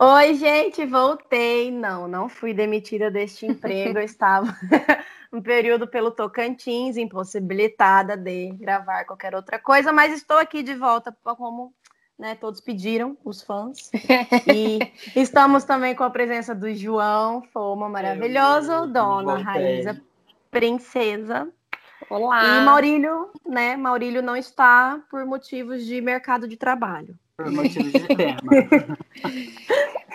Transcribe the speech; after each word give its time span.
Oi, 0.00 0.34
gente, 0.34 0.86
voltei. 0.86 1.72
Não, 1.72 2.06
não 2.06 2.28
fui 2.28 2.54
demitida 2.54 3.10
deste 3.10 3.46
emprego. 3.46 3.98
Eu 3.98 4.04
estava 4.04 4.46
um 5.32 5.42
período 5.42 5.88
pelo 5.88 6.12
Tocantins, 6.12 6.96
impossibilitada 6.96 8.16
de 8.16 8.52
gravar 8.52 9.04
qualquer 9.04 9.34
outra 9.34 9.58
coisa, 9.58 9.92
mas 9.92 10.12
estou 10.12 10.38
aqui 10.38 10.62
de 10.62 10.72
volta 10.76 11.12
como 11.24 11.74
né, 12.16 12.36
todos 12.36 12.60
pediram, 12.60 13.18
os 13.24 13.42
fãs. 13.42 13.90
E 14.46 14.78
estamos 15.16 15.64
também 15.64 15.96
com 15.96 16.04
a 16.04 16.10
presença 16.10 16.54
do 16.54 16.72
João 16.72 17.42
Foma 17.52 17.88
maravilhoso, 17.88 18.70
eu, 18.70 18.78
eu, 18.84 18.86
Dona 18.86 19.38
Raíza 19.38 20.00
Princesa. 20.48 21.48
Olá. 22.08 22.60
E 22.60 22.64
Maurílio, 22.64 23.30
né? 23.44 23.76
Maurílio 23.76 24.22
não 24.22 24.36
está 24.36 25.00
por 25.10 25.26
motivos 25.26 25.84
de 25.84 26.00
mercado 26.00 26.46
de 26.46 26.56
trabalho. 26.56 27.18
Por 27.38 27.52
motivos 27.52 27.92
de 27.92 28.16
tema. 28.16 28.98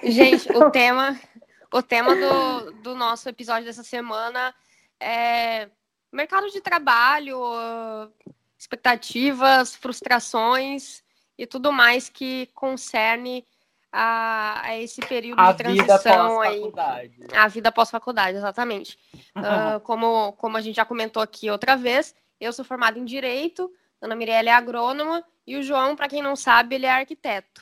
Gente, 0.04 0.52
o 0.52 0.70
tema, 0.70 1.18
o 1.72 1.82
tema 1.82 2.14
do, 2.14 2.72
do 2.82 2.96
nosso 2.96 3.30
episódio 3.30 3.64
dessa 3.64 3.82
semana 3.82 4.54
é 5.00 5.70
mercado 6.12 6.50
de 6.50 6.60
trabalho, 6.60 7.40
expectativas, 8.60 9.74
frustrações 9.74 11.02
e 11.38 11.48
tudo 11.48 11.72
mais 11.72 12.10
que 12.10 12.50
concerne 12.54 13.48
a, 13.90 14.62
a 14.62 14.78
esse 14.78 15.00
período 15.00 15.40
a 15.40 15.54
de 15.54 15.58
transição 15.60 16.42
aí. 16.42 16.62
A 17.34 17.48
vida 17.48 17.72
pós-faculdade, 17.72 18.36
exatamente. 18.38 19.00
uh, 19.38 19.80
como, 19.86 20.34
como 20.34 20.58
a 20.58 20.62
gente 20.62 20.76
já 20.76 20.84
comentou 20.84 21.24
aqui 21.24 21.50
outra 21.50 21.78
vez, 21.78 22.14
eu 22.38 22.52
sou 22.52 22.66
formada 22.66 23.00
em 23.00 23.06
Direito, 23.06 23.72
Ana 24.04 24.18
Mirella 24.18 24.50
é 24.50 24.54
agrônoma 24.54 25.24
e 25.48 25.56
o 25.56 25.64
João, 25.64 25.96
para 25.96 26.10
quem 26.10 26.22
não 26.22 26.36
sabe, 26.36 26.76
ele 26.76 26.86
é 26.86 26.92
arquiteto. 26.92 27.62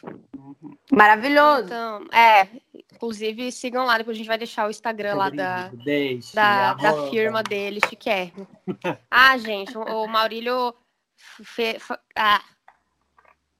Maravilhoso. 0.91 1.65
Então, 1.65 2.07
é, 2.11 2.47
inclusive 2.91 3.51
sigam 3.51 3.85
lá, 3.85 3.99
depois 3.99 4.15
a 4.15 4.17
gente 4.17 4.27
vai 4.27 4.39
deixar 4.39 4.65
o 4.65 4.71
Instagram 4.71 5.13
lá 5.13 5.29
da, 5.29 5.69
Deixe, 5.69 6.35
da, 6.35 6.73
da, 6.73 7.09
firma 7.11 7.43
dele, 7.43 7.79
chiquérrimo. 7.87 8.47
ah, 9.09 9.37
gente, 9.37 9.77
o, 9.77 9.81
o 9.81 10.07
Maurílio 10.07 10.73
fe, 11.15 11.77
fe, 11.79 11.93
ah, 12.15 12.43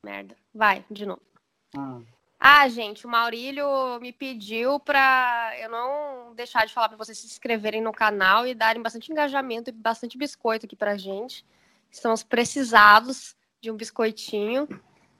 merda. 0.03 0.35
Vai, 0.53 0.83
de 0.89 1.05
novo. 1.05 1.21
Ah. 1.77 1.99
ah, 2.39 2.67
gente, 2.67 3.05
o 3.05 3.09
Maurílio 3.09 3.99
me 4.01 4.11
pediu 4.11 4.79
para 4.79 5.53
eu 5.59 5.69
não 5.69 6.33
deixar 6.33 6.65
de 6.65 6.73
falar 6.73 6.89
para 6.89 6.97
vocês 6.97 7.17
se 7.19 7.27
inscreverem 7.27 7.81
no 7.81 7.93
canal 7.93 8.47
e 8.47 8.55
darem 8.55 8.81
bastante 8.81 9.11
engajamento 9.11 9.69
e 9.69 9.73
bastante 9.73 10.17
biscoito 10.17 10.65
aqui 10.65 10.75
pra 10.75 10.97
gente. 10.97 11.45
Estamos 11.91 12.23
precisados 12.23 13.35
de 13.59 13.69
um 13.69 13.75
biscoitinho, 13.75 14.67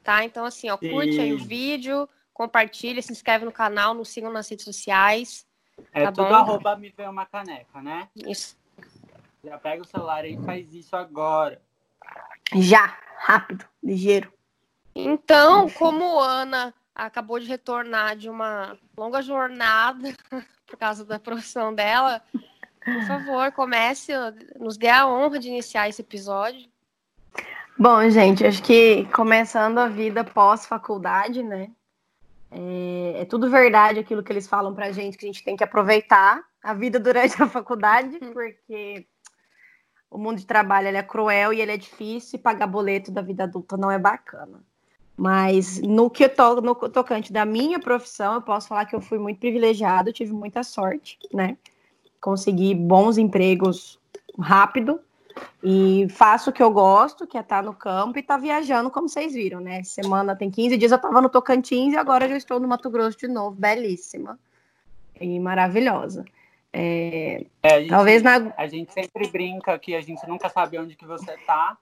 tá? 0.02 0.24
Então, 0.24 0.46
assim, 0.46 0.70
ó, 0.70 0.78
curte 0.78 1.18
e... 1.18 1.20
aí 1.20 1.34
o 1.34 1.44
vídeo, 1.44 2.08
compartilha, 2.34 3.02
se 3.02 3.12
inscreve 3.12 3.46
no 3.46 3.52
canal, 3.52 3.94
nos 3.94 4.10
sigam 4.10 4.32
nas 4.32 4.50
redes 4.50 4.66
sociais. 4.66 5.46
É 5.94 6.04
tá 6.04 6.12
tudo 6.12 6.30
bom? 6.30 6.36
arroba 6.36 6.76
me 6.78 6.90
vê 6.90 7.06
uma 7.08 7.26
caneca, 7.26 7.82
né? 7.82 8.08
Isso. 8.16 8.58
Já 9.44 9.58
pega 9.58 9.82
o 9.82 9.86
celular 9.86 10.24
aí 10.24 10.36
e 10.36 10.44
faz 10.44 10.74
isso 10.74 10.96
agora. 10.96 11.62
Já, 12.56 12.98
rápido, 13.18 13.66
ligeiro. 13.84 14.32
Então, 14.96 15.70
como 15.70 16.20
Ana 16.20 16.74
acabou 16.94 17.40
de 17.40 17.48
retornar 17.48 18.16
de 18.16 18.30
uma 18.30 18.78
longa 18.98 19.22
jornada 19.22 20.16
por 20.68 20.78
causa 20.78 21.04
da 21.04 21.20
profissão 21.20 21.74
dela, 21.74 22.22
por 22.84 23.04
favor, 23.04 23.52
comece, 23.52 24.12
nos 24.60 24.78
dê 24.78 24.90
a 24.90 25.08
honra 25.08 25.40
de 25.40 25.48
iniciar 25.48 25.88
esse 25.88 26.02
episódio. 26.02 26.70
Bom, 27.78 28.10
gente, 28.10 28.46
acho 28.46 28.62
que 28.62 29.06
começando 29.14 29.78
a 29.78 29.88
vida 29.88 30.24
pós-faculdade, 30.24 31.42
né? 31.42 31.70
É, 32.52 33.22
é, 33.22 33.26
tudo 33.26 33.50
verdade 33.50 34.00
aquilo 34.00 34.22
que 34.22 34.32
eles 34.32 34.48
falam 34.48 34.76
pra 34.76 34.92
gente, 34.92 35.18
que 35.18 35.26
a 35.26 35.28
gente 35.28 35.44
tem 35.44 35.56
que 35.56 35.64
aproveitar 35.64 36.44
a 36.62 36.74
vida 36.74 37.00
durante 37.00 37.42
a 37.42 37.48
faculdade, 37.48 38.20
uhum. 38.22 38.34
porque 38.34 39.08
o 40.10 40.18
mundo 40.18 40.40
de 40.40 40.46
trabalho 40.46 40.90
é 40.90 41.02
cruel 41.02 41.54
e 41.54 41.62
ele 41.62 41.72
é 41.72 41.78
difícil 41.78 42.38
e 42.38 42.42
pagar 42.42 42.68
boleto 42.68 43.10
da 43.10 43.22
vida 43.22 43.46
adulta 43.46 43.78
não 43.78 43.90
é 43.90 43.98
bacana. 43.98 44.62
Mas 45.16 45.80
no 45.82 46.10
que 46.10 46.26
eu 46.26 46.30
to, 46.30 46.62
no 46.62 46.76
tocante 46.76 47.32
da 47.32 47.46
minha 47.46 47.80
profissão, 47.80 48.36
eu 48.36 48.42
posso 48.42 48.68
falar 48.68 48.86
que 48.86 48.96
eu 48.96 49.02
fui 49.02 49.18
muito 49.18 49.40
privilegiado, 49.40 50.12
tive 50.12 50.34
muita 50.34 50.64
sorte, 50.64 51.18
né? 51.34 51.58
Consegui 52.22 52.76
bons 52.76 53.18
empregos 53.18 54.00
rápido 54.40 55.00
e 55.64 56.08
faço 56.10 56.50
o 56.50 56.54
que 56.54 56.62
eu 56.62 56.72
gosto, 56.72 57.28
que 57.28 57.38
é 57.38 57.42
estar 57.42 57.64
no 57.64 57.74
campo 57.74 58.18
e 58.18 58.22
estar 58.22 58.36
tá 58.36 58.42
viajando, 58.42 58.92
como 58.92 59.10
vocês 59.10 59.34
viram, 59.34 59.60
né? 59.60 59.84
Semana 59.84 60.36
tem 60.36 60.50
15 60.50 60.78
dias 60.78 60.92
eu 60.92 60.98
estava 60.98 61.22
no 61.22 61.30
Tocantins 61.30 61.94
e 61.94 61.98
agora 61.98 62.30
já 62.30 62.38
estou 62.38 62.60
no 62.60 62.68
Mato 62.68 62.90
Grosso 62.90 63.18
de 63.18 63.28
novo, 63.28 63.56
belíssima 63.60 64.40
e 65.20 65.40
maravilhosa. 65.40 66.24
É, 66.74 67.46
é, 67.64 67.74
a 67.74 67.80
gente, 67.80 67.90
talvez 67.90 68.22
na... 68.22 68.54
a 68.56 68.68
gente 68.68 68.94
sempre 68.94 69.28
brinca 69.28 69.78
que 69.78 69.94
a 69.94 70.02
gente 70.02 70.26
nunca 70.28 70.48
sabe 70.48 70.80
onde 70.80 70.96
que 70.96 71.06
você 71.06 71.34
está 71.34 71.78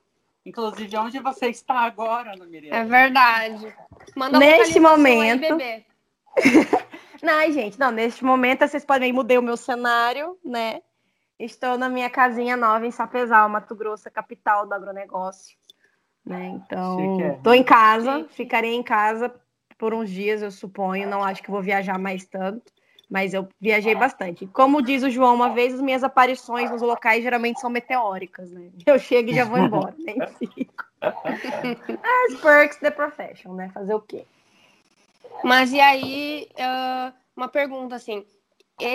Inclusive, 0.45 0.97
onde 0.97 1.19
você 1.19 1.47
está 1.47 1.81
agora, 1.81 2.33
Ana 2.33 2.45
Miriam? 2.45 2.73
É 2.73 2.83
verdade. 2.83 3.73
Manda 4.15 4.39
neste 4.39 4.79
momento. 4.79 5.57
Aí, 5.61 5.85
não, 7.23 7.51
gente, 7.51 7.79
não, 7.79 7.91
neste 7.91 8.23
momento 8.23 8.67
vocês 8.67 8.85
podem 8.85 9.13
mudei 9.13 9.37
o 9.37 9.41
meu 9.41 9.57
cenário, 9.57 10.37
né? 10.43 10.81
Estou 11.37 11.77
na 11.77 11.87
minha 11.87 12.09
casinha 12.09 12.57
nova 12.57 12.85
em 12.85 12.91
Sapezal, 12.91 13.47
Mato 13.47 13.75
Grosso, 13.75 14.11
capital 14.11 14.67
do 14.67 14.73
agronegócio. 14.73 15.57
Né? 16.25 16.47
Então, 16.47 17.17
estou 17.37 17.53
em 17.53 17.63
casa, 17.63 18.25
ficarei 18.29 18.73
em 18.73 18.83
casa 18.83 19.33
por 19.77 19.93
uns 19.93 20.09
dias, 20.09 20.41
eu 20.41 20.51
suponho. 20.51 21.09
Não 21.09 21.23
acho 21.23 21.41
que 21.41 21.49
vou 21.49 21.61
viajar 21.61 21.97
mais 21.97 22.25
tanto 22.25 22.71
mas 23.09 23.33
eu 23.33 23.49
viajei 23.59 23.95
bastante. 23.95 24.45
Como 24.45 24.83
diz 24.83 25.01
o 25.01 25.09
João 25.09 25.33
uma 25.33 25.49
vez, 25.49 25.73
as 25.73 25.81
minhas 25.81 26.03
aparições 26.03 26.69
nos 26.69 26.81
locais 26.81 27.23
geralmente 27.23 27.59
são 27.59 27.69
meteóricas, 27.69 28.51
né? 28.51 28.69
Eu 28.85 28.99
chego 28.99 29.31
e 29.31 29.33
já 29.33 29.45
vou 29.45 29.57
embora, 29.57 29.95
nem 29.97 30.15
fico. 30.37 30.85
As 31.01 32.39
perks 32.39 32.77
the 32.77 32.91
profession, 32.91 33.55
né? 33.55 33.71
Fazer 33.73 33.95
o 33.95 34.01
quê? 34.01 34.25
Mas 35.43 35.71
e 35.71 35.79
aí, 35.79 36.47
uma 37.35 37.47
pergunta 37.47 37.95
assim, 37.95 38.25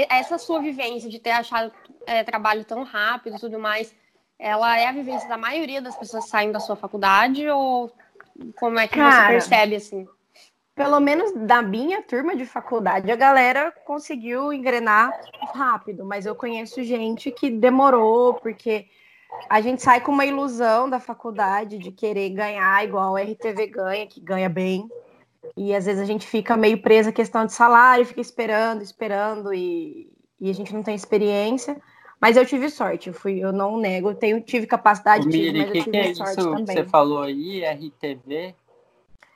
essa 0.09 0.39
sua 0.39 0.61
vivência 0.61 1.09
de 1.09 1.19
ter 1.19 1.31
achado 1.31 1.73
é, 2.07 2.23
trabalho 2.25 2.65
tão 2.65 2.83
rápido 2.83 3.37
e 3.37 3.41
tudo 3.41 3.59
mais, 3.59 3.95
ela 4.39 4.79
é 4.79 4.87
a 4.87 4.93
vivência 4.93 5.29
da 5.29 5.37
maioria 5.37 5.81
das 5.81 5.97
pessoas 5.97 6.29
saindo 6.29 6.53
da 6.53 6.61
sua 6.61 6.77
faculdade 6.77 7.49
ou 7.49 7.91
como 8.57 8.79
é 8.79 8.89
que 8.89 8.97
Cara, 8.97 9.41
você 9.41 9.49
percebe 9.49 9.77
assim? 9.77 10.07
pelo 10.75 10.99
menos 10.99 11.33
da 11.47 11.63
minha 11.63 12.03
turma 12.03 12.35
de 12.35 12.45
faculdade, 12.45 13.11
a 13.11 13.17
galera 13.17 13.73
conseguiu 13.85 14.53
engrenar 14.53 15.13
rápido, 15.55 16.05
mas 16.05 16.27
eu 16.27 16.35
conheço 16.35 16.83
gente 16.83 17.31
que 17.31 17.49
demorou, 17.49 18.35
porque 18.35 18.87
a 19.49 19.61
gente 19.61 19.83
sai 19.83 20.01
com 20.01 20.11
uma 20.11 20.27
ilusão 20.27 20.91
da 20.91 20.99
faculdade 20.99 21.79
de 21.79 21.93
querer 21.93 22.31
ganhar 22.31 22.85
igual 22.85 23.15
a 23.17 23.23
RTV 23.23 23.69
ganha, 23.69 24.07
que 24.07 24.21
ganha 24.21 24.49
bem. 24.49 24.89
E 25.57 25.75
às 25.75 25.87
vezes 25.87 26.03
a 26.03 26.07
gente 26.07 26.27
fica 26.27 26.57
meio 26.57 26.81
presa 26.81 27.11
à 27.11 27.13
questão 27.13 27.47
de 27.47 27.53
salário, 27.53 28.07
fica 28.07 28.21
esperando, 28.21 28.83
esperando, 28.83 29.53
e, 29.53 30.11
e 30.41 30.51
a 30.51 30.53
gente 30.55 30.75
não 30.75 30.83
tem 30.83 30.95
experiência. 30.95 31.81
Mas 32.21 32.37
eu 32.37 32.47
tive 32.47 32.71
sorte, 32.71 33.09
eu 33.09 33.15
fui, 33.15 33.39
eu 33.39 33.53
não 33.53 33.77
nego, 33.77 34.11
eu 34.11 34.15
tenho, 34.15 34.41
tive 34.41 34.67
capacidade, 34.67 35.27
Miri, 35.27 35.53
tive, 35.53 35.59
mas 35.59 35.71
que 35.71 35.79
eu 35.79 35.83
tive 35.85 35.91
que 35.91 35.97
é 35.99 36.15
sorte 36.15 36.41
isso 36.41 36.51
também. 36.51 36.65
Que 36.65 36.73
você 36.73 36.85
falou 36.85 37.23
aí, 37.23 37.63
RTV? 37.65 38.55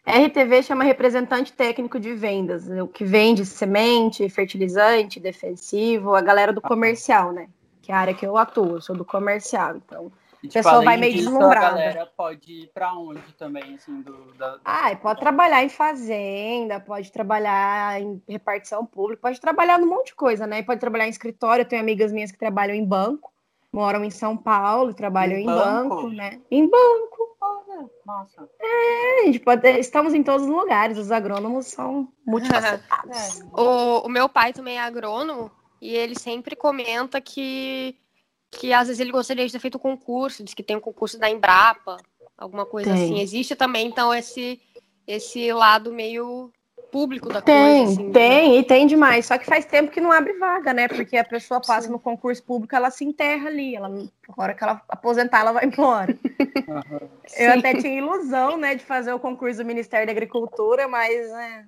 RTV 0.07 0.63
chama 0.63 0.85
representante 0.85 1.53
técnico 1.53 2.01
de 2.01 2.15
vendas, 2.15 2.67
o 2.67 2.89
que 2.89 3.05
vende 3.05 3.45
semente, 3.45 4.27
fertilizante, 4.31 5.21
defensivo, 5.21 6.15
a 6.15 6.23
galera 6.23 6.51
do 6.51 6.63
comercial, 6.63 7.31
né? 7.31 7.49
Que 7.83 7.93
é 7.93 7.95
a 7.95 7.99
área 7.99 8.15
que 8.15 8.25
eu 8.25 8.39
atuo, 8.39 8.77
eu 8.77 8.81
sou 8.81 8.97
do 8.97 9.05
comercial, 9.05 9.77
então 9.77 10.11
e, 10.43 10.49
tipo, 10.49 10.59
a 10.59 10.63
pessoa 10.63 10.85
vai 10.85 10.97
meio 10.97 11.13
disso, 11.13 11.31
deslumbrada. 11.31 11.67
A 11.67 11.71
galera 11.71 12.07
pode 12.17 12.53
ir 12.53 12.71
para 12.73 12.95
onde 12.95 13.33
também, 13.35 13.75
assim, 13.75 14.01
do, 14.03 14.33
da... 14.35 14.59
Ah, 14.65 14.95
pode 14.97 15.21
trabalhar 15.21 15.65
em 15.65 15.69
fazenda, 15.69 16.81
pode 16.81 17.11
trabalhar 17.11 18.01
em 18.01 18.23
repartição 18.29 18.85
pública, 18.87 19.23
pode 19.23 19.41
trabalhar 19.41 19.79
num 19.79 19.89
monte 19.89 20.09
de 20.09 20.15
coisa, 20.15 20.47
né? 20.47 20.63
Pode 20.63 20.81
trabalhar 20.81 21.07
em 21.07 21.11
escritório, 21.11 21.63
eu 21.63 21.69
tenho 21.69 21.83
amigas 21.83 22.13
minhas 22.13 22.31
que 22.31 22.39
trabalham 22.39 22.75
em 22.75 22.85
banco, 22.85 23.33
moram 23.73 24.05
em 24.05 24.11
São 24.11 24.37
Paulo, 24.37 24.95
trabalham 24.95 25.39
em, 25.39 25.43
em 25.43 25.47
banco? 25.47 25.97
banco, 25.97 26.09
né? 26.11 26.41
Em 26.51 26.69
banco. 26.69 27.19
Nossa. 28.05 28.49
É, 28.61 29.23
a 29.23 29.27
gente 29.27 29.41
pode, 29.41 29.69
estamos 29.79 30.15
em 30.15 30.23
todos 30.23 30.47
os 30.47 30.53
lugares, 30.53 30.99
os 30.99 31.13
agrônomos 31.13 31.67
são 31.67 32.09
multifacetados. 32.27 32.89
É. 33.09 33.61
o, 33.61 34.07
o 34.07 34.09
meu 34.09 34.29
pai 34.29 34.53
também 34.53 34.77
é 34.77 34.81
agrônomo 34.81 35.51
e 35.81 35.95
ele 35.95 36.19
sempre 36.19 36.57
comenta 36.57 37.21
que, 37.21 37.97
que 38.51 38.73
às 38.73 38.89
vezes 38.89 39.01
ele 39.01 39.13
gostaria 39.13 39.47
de 39.47 39.53
ter 39.53 39.59
feito 39.59 39.79
concurso, 39.79 40.43
diz 40.43 40.55
que 40.55 40.63
tem 40.63 40.77
um 40.77 40.81
concurso 40.81 41.19
da 41.19 41.31
Embrapa, 41.31 41.97
alguma 42.37 42.65
coisa 42.65 42.93
tem. 42.93 43.05
assim. 43.05 43.21
Existe 43.21 43.55
também, 43.55 43.87
então, 43.87 44.13
esse, 44.13 44.61
esse 45.07 45.53
lado 45.53 45.93
meio 45.93 46.53
público 46.91 47.29
da 47.29 47.43
tem, 47.43 47.85
coisa. 47.85 47.93
Assim, 47.93 48.13
tem, 48.13 48.51
né? 48.51 48.57
e 48.59 48.63
tem 48.63 48.87
demais. 48.87 49.27
Só 49.27 49.37
que 49.37 49.45
faz 49.45 49.67
tempo 49.67 49.91
que 49.91 50.01
não 50.01 50.11
abre 50.11 50.33
vaga, 50.35 50.73
né? 50.73 50.89
Porque 50.89 51.17
a 51.17 51.25
pessoa 51.25 51.61
passa 51.61 51.87
Sim. 51.87 51.93
no 51.93 51.99
concurso 51.99 52.43
público, 52.43 52.75
ela 52.75 52.91
se 52.91 53.05
enterra 53.05 53.49
ali. 53.49 53.77
Ela, 53.77 53.89
a 53.89 54.43
hora 54.43 54.55
que 54.55 54.65
ela 54.65 54.81
aposentar, 54.89 55.41
ela 55.41 55.53
vai 55.53 55.67
embora. 55.67 56.19
Eu 57.37 57.53
até 57.59 57.75
tinha 57.75 57.99
ilusão, 57.99 58.57
né, 58.57 58.75
de 58.75 58.85
fazer 58.85 59.13
o 59.13 59.21
concurso 59.21 59.59
do 59.59 59.67
Ministério 59.67 60.07
da 60.07 60.13
Agricultura, 60.13 60.89
mas 60.89 61.31
né, 61.31 61.67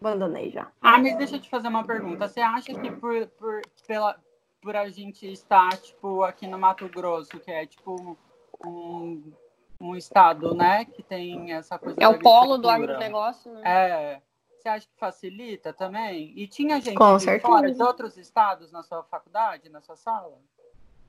Abandonei 0.00 0.50
já. 0.50 0.66
Ah, 0.80 0.98
mas 0.98 1.16
deixa 1.16 1.36
eu 1.36 1.40
te 1.40 1.50
fazer 1.50 1.68
uma 1.68 1.84
pergunta. 1.84 2.26
Você 2.26 2.40
acha 2.40 2.72
que 2.72 2.90
por, 2.90 3.26
por, 3.38 3.60
pela, 3.86 4.16
por 4.60 4.76
a 4.76 4.88
gente 4.88 5.30
estar, 5.30 5.70
tipo, 5.78 6.22
aqui 6.22 6.46
no 6.46 6.58
Mato 6.58 6.88
Grosso, 6.88 7.38
que 7.40 7.50
é, 7.50 7.66
tipo, 7.66 8.16
um, 8.64 9.32
um 9.80 9.96
estado, 9.96 10.54
né, 10.54 10.84
que 10.84 11.02
tem 11.02 11.52
essa 11.52 11.78
coisa 11.78 11.96
É 12.00 12.06
o 12.06 12.18
polo 12.18 12.58
do 12.58 12.68
agronegócio, 12.68 13.52
né? 13.54 13.62
É. 13.64 14.22
Você 14.60 14.68
acha 14.68 14.86
que 14.86 14.98
facilita 14.98 15.72
também? 15.72 16.34
E 16.36 16.46
tinha 16.46 16.78
gente 16.80 16.94
Com 16.94 17.16
de 17.16 17.22
certeza. 17.22 17.46
fora 17.50 17.72
de 17.72 17.82
outros 17.82 18.18
estados 18.18 18.70
na 18.70 18.82
sua 18.82 19.02
faculdade, 19.04 19.70
na 19.70 19.80
sua 19.80 19.96
sala? 19.96 20.38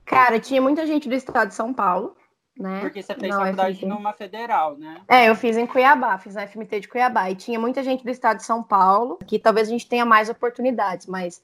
Cara, 0.06 0.40
tinha 0.40 0.60
muita 0.62 0.86
gente 0.86 1.06
do 1.06 1.14
estado 1.14 1.48
de 1.48 1.54
São 1.54 1.72
Paulo, 1.74 2.16
né? 2.58 2.80
Porque 2.80 3.02
você 3.02 3.14
fez 3.14 3.28
Na 3.28 3.40
faculdade 3.40 3.76
UFMT. 3.76 3.86
numa 3.86 4.14
federal, 4.14 4.78
né? 4.78 5.02
É, 5.06 5.28
eu 5.28 5.36
fiz 5.36 5.58
em 5.58 5.66
Cuiabá, 5.66 6.16
fiz 6.16 6.34
na 6.34 6.46
FMT 6.46 6.80
de 6.80 6.88
Cuiabá. 6.88 7.30
E 7.30 7.36
tinha 7.36 7.60
muita 7.60 7.82
gente 7.82 8.02
do 8.02 8.10
estado 8.10 8.38
de 8.38 8.44
São 8.44 8.62
Paulo, 8.62 9.18
que 9.26 9.38
talvez 9.38 9.68
a 9.68 9.70
gente 9.70 9.86
tenha 9.86 10.06
mais 10.06 10.30
oportunidades, 10.30 11.06
mas 11.06 11.42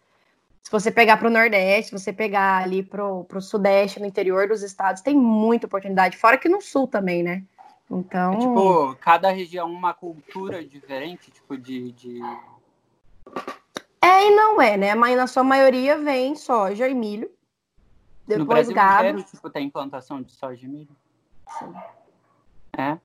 se 0.69 0.73
você 0.73 0.91
pegar 0.91 1.17
para 1.17 1.29
o 1.29 1.31
Nordeste, 1.31 1.89
se 1.89 1.99
você 1.99 2.13
pegar 2.13 2.63
ali 2.63 2.83
para 2.83 3.03
o 3.03 3.41
Sudeste, 3.41 3.99
no 3.99 4.05
interior 4.05 4.47
dos 4.47 4.63
estados, 4.63 5.01
tem 5.01 5.17
muita 5.17 5.67
oportunidade. 5.67 6.19
Fora 6.19 6.37
que 6.37 6.47
no 6.47 6.61
Sul 6.61 6.87
também, 6.87 7.23
né? 7.23 7.43
Então. 7.91 8.35
É, 8.35 8.37
tipo, 8.37 8.95
cada 8.97 9.31
região 9.31 9.73
uma 9.73 9.95
cultura 9.95 10.63
diferente, 10.63 11.31
tipo, 11.31 11.57
de. 11.57 11.93
de... 11.93 12.21
É 14.03 14.27
e 14.27 14.37
não 14.37 14.61
é, 14.61 14.77
né? 14.77 14.95
Mas 14.95 15.17
na 15.17 15.27
sua 15.27 15.43
maioria 15.43 15.97
vem 15.97 16.37
soja 16.37 16.87
e 16.87 16.95
milho. 16.95 17.31
no 18.29 18.37
Depois 18.37 18.47
Brasil 18.47 18.75
gado. 18.75 19.09
inteiro, 19.09 19.23
tipo, 19.23 19.49
tem 19.49 19.71
plantação 19.71 20.21
de 20.21 20.33
soja 20.33 20.67
e 20.67 20.69
milho? 20.69 20.95
Sim, 21.59 21.73
É? 22.77 22.99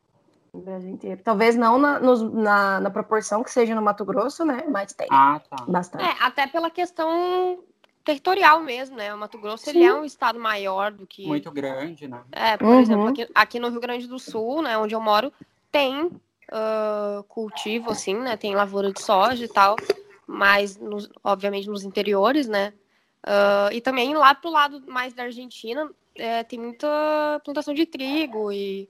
No 0.53 0.61
Brasil 0.61 0.89
inteiro. 0.91 1.21
Talvez 1.23 1.55
não 1.55 1.79
na, 1.79 1.99
nos- 1.99 2.21
na, 2.31 2.79
na 2.79 2.89
proporção 2.89 3.43
que 3.43 3.51
seja 3.51 3.73
no 3.73 3.81
Mato 3.81 4.05
Grosso, 4.05 4.45
né? 4.45 4.63
Mas 4.69 4.93
tem 4.93 5.07
Ah, 5.09 5.41
tá. 5.49 5.65
bastante. 5.67 6.03
É, 6.05 6.23
até 6.23 6.45
pela 6.47 6.69
questão 6.69 7.63
territorial 8.03 8.61
mesmo, 8.61 8.95
né? 8.95 9.13
O 9.13 9.17
Mato 9.17 9.37
Grosso 9.39 9.69
ele 9.69 9.83
é 9.83 9.93
um 9.93 10.05
estado 10.05 10.39
maior 10.39 10.91
do 10.91 11.07
que. 11.07 11.25
Muito 11.25 11.51
grande, 11.51 12.07
né? 12.07 12.21
É, 12.31 12.55
por 12.55 12.67
Uhum. 12.67 12.79
exemplo, 12.79 13.07
aqui, 13.07 13.27
aqui 13.33 13.59
no 13.59 13.69
Rio 13.69 13.79
Grande 13.81 14.07
do 14.07 14.19
Sul, 14.19 14.61
né, 14.61 14.77
onde 14.77 14.93
eu 14.93 15.01
moro, 15.01 15.33
tem 15.71 16.11
ah, 16.51 17.23
cultivo, 17.27 17.89
assim, 17.89 18.13
né? 18.15 18.37
Tem 18.37 18.53
lavoura 18.53 18.91
de 18.93 19.01
soja 19.01 19.43
e 19.43 19.47
tal, 19.47 19.75
mas 20.27 20.77
nos- 20.77 21.09
obviamente 21.23 21.67
nos 21.67 21.83
interiores, 21.83 22.47
né? 22.47 22.73
Ah, 23.23 23.69
e 23.71 23.81
também 23.81 24.13
lá 24.13 24.35
pro 24.35 24.51
lado 24.51 24.83
mais 24.87 25.13
da 25.13 25.23
Argentina 25.23 25.89
é, 26.15 26.43
tem 26.43 26.59
muita 26.59 27.41
plantação 27.43 27.73
de 27.73 27.87
trigo 27.87 28.51
e, 28.51 28.87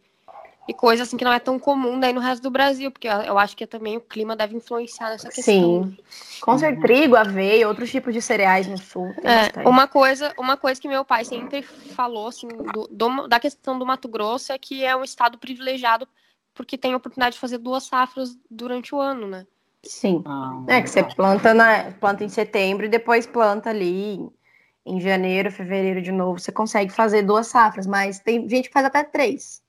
e 0.68 0.74
coisa 0.74 1.04
assim 1.04 1.18
que 1.18 1.26
não 1.26 1.34
é 1.34 1.40
tão 1.40 1.60
comum 1.60 2.00
daí 2.00 2.14
no 2.14 2.22
resto 2.22 2.44
do 2.44 2.50
Brasil, 2.52 2.90
porque 2.92 3.08
eu, 3.08 3.22
eu 3.22 3.38
acho 3.38 3.56
que 3.56 3.68
também 3.68 3.98
o 3.98 4.02
clima 4.02 4.36
deve 4.36 4.56
influenciar 4.56 5.10
nessa 5.10 5.30
questão. 5.30 5.54
Sim. 5.54 5.98
Com 6.42 6.58
certeza, 6.58 6.82
trigo, 6.82 7.16
aveia, 7.16 7.68
outros 7.68 7.90
tipos 7.92 8.14
de 8.14 8.22
cereais 8.22 8.68
no 8.68 8.78
sul. 8.78 9.14
É, 9.24 9.68
uma 9.68 9.88
coisa, 9.88 10.34
uma 10.38 10.58
coisa 10.58 10.80
que 10.80 10.88
meu 10.88 11.04
pai 11.06 11.26
sempre 11.26 11.62
falou, 11.62 12.28
assim, 12.28 12.48
do- 12.48 12.88
do- 12.92 13.28
da 13.28 13.40
questão 13.40 13.80
do 13.80 13.86
Mato 13.86 14.08
Grosso 14.08 14.52
é 14.52 14.58
que 14.58 14.84
é 14.84 14.96
um 14.96 15.04
estado 15.04 15.38
privilegiado 15.38 16.08
porque 16.54 16.78
tem 16.78 16.94
a 16.94 16.98
oportunidade 16.98 17.34
de 17.34 17.40
fazer 17.40 17.58
duas 17.58 17.84
safras 17.84 18.38
durante 18.50 18.94
o 18.94 19.00
ano, 19.00 19.28
né? 19.28 19.48
Sim. 19.84 20.22
Ah, 20.26 20.62
É 20.68 20.82
que 20.82 20.90
você 20.90 21.04
tá. 21.04 21.14
planta, 21.16 21.54
na, 21.54 21.92
planta 21.94 22.24
em 22.24 22.30
setembro 22.30 22.86
e 22.86 22.90
depois 22.90 23.26
planta 23.26 23.70
ali 23.70 24.16
em, 24.16 24.32
em 24.86 25.02
janeiro, 25.02 25.52
fevereiro 25.52 26.02
de 26.02 26.12
novo. 26.12 26.40
Você 26.40 26.52
consegue 26.52 26.92
fazer 26.92 27.24
duas 27.24 27.48
safras, 27.48 27.88
mas 27.88 28.20
tem 28.20 28.48
gente 28.48 28.68
que 28.68 28.74
faz 28.74 28.86
até 28.86 29.04
três. 29.04 29.63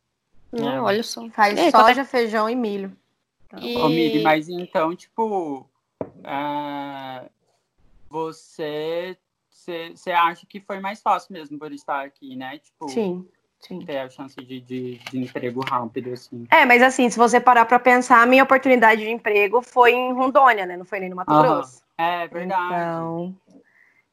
É. 0.57 0.81
Olha 0.81 1.03
só. 1.03 1.29
Faz 1.31 1.59
É, 1.59 1.71
soja, 1.71 2.05
feijão 2.05 2.49
e 2.49 2.55
milho. 2.55 2.97
E- 3.61 3.79
Ô, 3.79 3.89
Miri, 3.89 4.23
mas 4.23 4.49
então, 4.49 4.95
tipo, 4.97 5.69
é, 6.25 7.29
você, 8.09 9.17
você 9.49 9.91
você 9.95 10.11
acha 10.11 10.45
que 10.47 10.61
foi 10.61 10.81
mais 10.81 11.01
fácil 11.01 11.33
mesmo 11.33 11.59
por 11.59 11.73
estar 11.73 12.05
aqui, 12.05 12.35
né? 12.37 12.59
Tipo, 12.59 12.89
Sim, 12.89 13.29
sim. 13.61 13.85
ter 13.85 13.99
a 13.99 14.09
chance 14.11 14.35
de, 14.37 14.61
de, 14.61 14.99
de 14.99 15.19
emprego 15.19 15.61
rápido, 15.65 16.13
assim. 16.13 16.47
É, 16.51 16.65
mas 16.65 16.83
assim, 16.83 17.09
se 17.09 17.17
você 17.19 17.41
parar 17.41 17.65
pra 17.65 17.79
pensar, 17.79 18.23
a 18.23 18.27
minha 18.27 18.43
oportunidade 18.43 19.03
de 19.03 19.11
emprego 19.11 19.63
foi 19.63 19.93
em 19.93 20.13
Rondônia, 20.13 20.67
né? 20.67 20.77
Não 20.77 20.85
foi 20.85 21.01
nem 21.01 21.11
no 21.11 21.17
Mato 21.17 21.33
Aham. 21.33 21.43
Grosso. 21.43 21.83
É 21.97 22.27
verdade. 22.27 22.65
Então, 22.75 23.37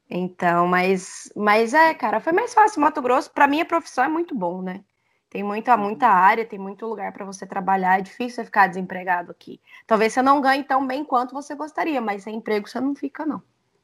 então, 0.08 0.68
mas, 0.68 1.32
mas 1.34 1.74
é, 1.74 1.94
cara, 1.94 2.20
foi 2.20 2.32
mais 2.32 2.54
fácil. 2.54 2.80
Mato 2.80 3.02
Grosso, 3.02 3.30
para 3.30 3.48
mim, 3.48 3.60
a 3.60 3.64
profissão 3.64 4.04
é 4.04 4.08
muito 4.08 4.34
bom, 4.34 4.62
né? 4.62 4.84
Tem 5.32 5.42
muita, 5.42 5.78
muita 5.78 6.08
área, 6.08 6.44
tem 6.44 6.58
muito 6.58 6.84
lugar 6.84 7.10
para 7.10 7.24
você 7.24 7.46
trabalhar. 7.46 7.98
É 7.98 8.02
difícil 8.02 8.36
você 8.36 8.44
ficar 8.44 8.66
desempregado 8.66 9.30
aqui. 9.30 9.58
Talvez 9.86 10.12
você 10.12 10.20
não 10.20 10.42
ganhe 10.42 10.62
tão 10.62 10.86
bem 10.86 11.02
quanto 11.02 11.32
você 11.32 11.54
gostaria, 11.54 12.02
mas 12.02 12.22
sem 12.24 12.36
emprego 12.36 12.68
você 12.68 12.78
não 12.78 12.94
fica, 12.94 13.24
não. 13.24 13.42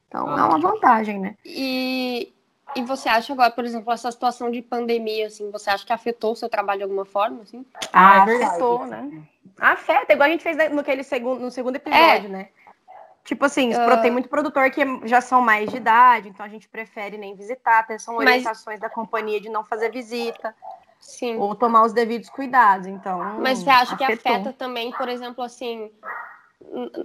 Então, 0.09 0.29
é 0.39 0.43
uma 0.45 0.59
vantagem, 0.59 1.19
né? 1.19 1.37
E, 1.47 2.35
e 2.77 2.83
você 2.83 3.09
acha 3.09 3.33
agora, 3.33 3.51
por 3.51 3.65
exemplo, 3.65 3.91
essa 3.91 4.13
situação 4.13 4.51
de 4.51 4.61
pandemia, 4.61 5.29
assim, 5.29 5.51
você 5.51 5.71
acha 5.71 5.87
que 5.87 5.93
afetou 5.93 6.33
o 6.33 6.37
seu 6.37 6.51
trabalho 6.51 6.81
de 6.81 6.83
alguma 6.83 7.07
forma, 7.07 7.41
assim? 7.41 7.65
Ah, 7.95 8.27
é 8.29 8.45
Ah, 8.45 8.47
afetou, 8.49 8.85
né? 8.85 9.11
Afeta, 9.59 10.13
igual 10.13 10.29
a 10.29 10.31
gente 10.31 10.43
fez 10.43 10.55
no, 10.71 10.81
aquele 10.81 11.03
segundo, 11.03 11.41
no 11.41 11.51
segundo 11.51 11.77
episódio, 11.77 12.29
né? 12.29 12.49
Tipo 13.25 13.47
assim, 13.47 13.73
pro- 13.73 14.03
tem 14.03 14.11
muito 14.11 14.29
produtor 14.29 14.71
que 14.71 14.83
já 15.09 15.23
são 15.23 15.41
mais 15.41 15.71
de 15.71 15.79
idade, 15.79 16.29
então 16.29 16.45
a 16.45 16.49
gente 16.49 16.69
prefere 16.69 17.17
nem 17.17 17.35
visitar, 17.35 17.79
até 17.79 17.99
são 17.99 18.17
Mas- 18.17 18.27
orientações 18.27 18.79
da 18.79 18.91
companhia 18.91 19.41
de 19.41 19.49
não 19.49 19.65
fazer 19.65 19.91
visita. 19.91 20.55
Sim. 21.01 21.37
ou 21.37 21.55
tomar 21.55 21.85
os 21.85 21.93
devidos 21.93 22.29
cuidados. 22.29 22.87
Então, 22.87 23.39
Mas 23.41 23.59
você 23.59 23.71
acha 23.71 23.97
que 23.97 24.05
afetou. 24.05 24.33
afeta 24.33 24.53
também, 24.53 24.93
por 24.93 25.09
exemplo, 25.09 25.43
assim, 25.43 25.91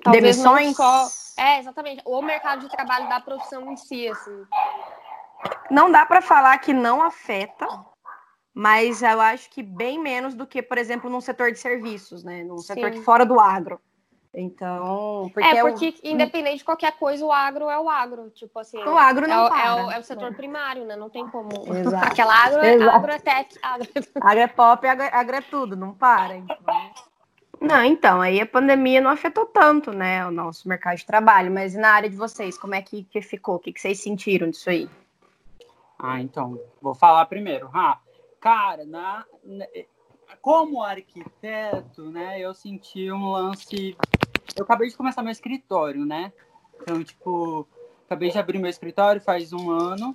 talvez 0.04 0.38
demissões? 0.38 0.68
não 0.68 0.74
só. 0.74 1.08
É, 1.38 1.60
exatamente. 1.60 2.02
O 2.06 2.22
mercado 2.22 2.62
de 2.62 2.70
trabalho 2.70 3.08
da 3.10 3.20
profissão 3.20 3.72
em 3.72 3.78
si, 3.78 4.08
assim. 4.08 4.46
Não 5.70 5.92
dá 5.92 6.06
para 6.06 6.22
falar 6.22 6.58
que 6.60 6.74
não 6.74 7.02
afeta, 7.02 7.68
mas 8.54 9.02
eu 9.02 9.20
acho 9.20 9.50
que 9.50 9.64
bem 9.64 10.00
menos 10.00 10.36
do 10.36 10.46
que, 10.46 10.62
por 10.62 10.78
exemplo, 10.78 11.10
num 11.10 11.22
setor 11.22 11.52
de 11.52 11.60
serviços, 11.60 12.24
né? 12.24 12.44
Num 12.44 12.60
setor 12.60 12.92
Sim. 12.92 13.00
que 13.00 13.06
fora 13.06 13.26
do 13.26 13.40
agro. 13.40 13.82
Então, 14.36 15.30
porque 15.32 15.48
é, 15.48 15.64
o- 15.64 15.70
porque 15.70 15.94
independente 16.04 16.58
de 16.58 16.64
qualquer 16.64 16.94
coisa, 16.94 17.24
o 17.24 17.32
agro 17.32 17.70
é 17.70 17.80
o 17.80 17.88
agro. 17.88 18.32
Tipo 18.32 18.60
assim. 18.60 18.78
o, 18.84 18.98
agro 18.98 19.26
é, 19.26 19.28
não 19.28 19.46
o, 19.46 19.50
para. 19.50 19.64
é 19.66 19.74
o, 19.86 19.92
é 19.92 20.00
o 20.00 20.04
setor 20.04 20.34
primário, 20.34 20.86
né? 20.86 20.96
Não 20.96 21.10
tem 21.10 21.28
como. 21.30 21.50
Exato. 21.76 22.06
Aquela 22.12 22.34
agro 22.34 22.62
é 22.62 22.74
Exato. 22.74 22.96
agro 22.96 23.12
é 23.12 23.20
tech. 23.20 23.60
Agro. 23.62 23.88
Agro 24.22 24.40
é 24.40 24.48
pop, 24.48 24.88
agro, 24.88 25.06
agro 25.12 25.36
é 25.36 25.42
tudo, 25.42 25.76
não 25.76 25.94
para. 25.94 26.36
Então... 26.36 26.58
Não, 27.62 27.84
então, 27.84 28.20
aí 28.20 28.42
a 28.42 28.46
pandemia 28.46 29.00
não 29.00 29.10
afetou 29.12 29.46
tanto, 29.46 29.94
né, 29.94 30.26
o 30.28 30.32
nosso 30.32 30.68
mercado 30.68 30.98
de 30.98 31.06
trabalho, 31.06 31.50
mas 31.50 31.76
e 31.76 31.78
na 31.78 31.92
área 31.92 32.10
de 32.10 32.16
vocês, 32.16 32.58
como 32.58 32.76
é 32.76 32.82
que, 32.82 33.04
que 33.06 33.22
ficou? 33.22 33.56
O 33.56 33.60
que, 33.60 33.72
que 33.72 33.80
vocês 33.80 34.02
sentiram 34.02 34.50
disso 34.50 34.70
aí? 34.70 34.90
Ah, 35.98 36.20
então, 36.20 36.60
vou 36.82 36.94
falar 36.94 37.26
primeiro. 37.28 37.70
Ah, 37.74 38.00
cara, 38.42 38.84
na, 38.84 39.24
na- 39.46 39.68
como 40.42 40.84
arquiteto, 40.84 42.10
né, 42.10 42.38
eu 42.40 42.54
senti 42.54 43.10
um 43.10 43.32
lance. 43.32 43.96
Eu 44.56 44.64
acabei 44.64 44.90
de 44.90 44.96
começar 44.96 45.22
meu 45.22 45.32
escritório, 45.32 46.06
né? 46.06 46.32
Então, 46.82 47.04
tipo, 47.04 47.68
acabei 48.06 48.30
de 48.30 48.38
abrir 48.38 48.60
meu 48.60 48.70
escritório 48.70 49.22
faz 49.22 49.54
um 49.54 49.72
ano, 49.72 50.14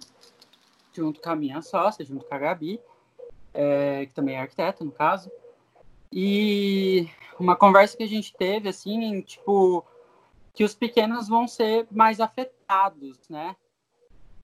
junto 0.93 1.21
com 1.21 1.31
a 1.31 1.37
minha 1.37 1.63
sócia, 1.63 2.05
junto 2.05 2.25
com 2.25 2.35
a 2.35 2.39
Gabi, 2.39 2.81
é, 3.55 4.07
que 4.07 4.13
também 4.13 4.37
é 4.37 4.41
arquiteta, 4.41 4.85
no 4.85 4.93
caso. 4.93 5.31
E 6.13 7.09
uma 7.39 7.57
conversa 7.57 7.97
que 7.97 8.03
a 8.03 8.09
gente 8.09 8.35
teve, 8.37 8.69
assim, 8.69 9.21
tipo, 9.23 9.85
que 10.55 10.65
os 10.65 10.75
pequenos 10.75 11.29
vão 11.29 11.47
ser 11.49 11.87
mais 11.91 12.21
afetados, 12.21 13.19
né? 13.29 13.57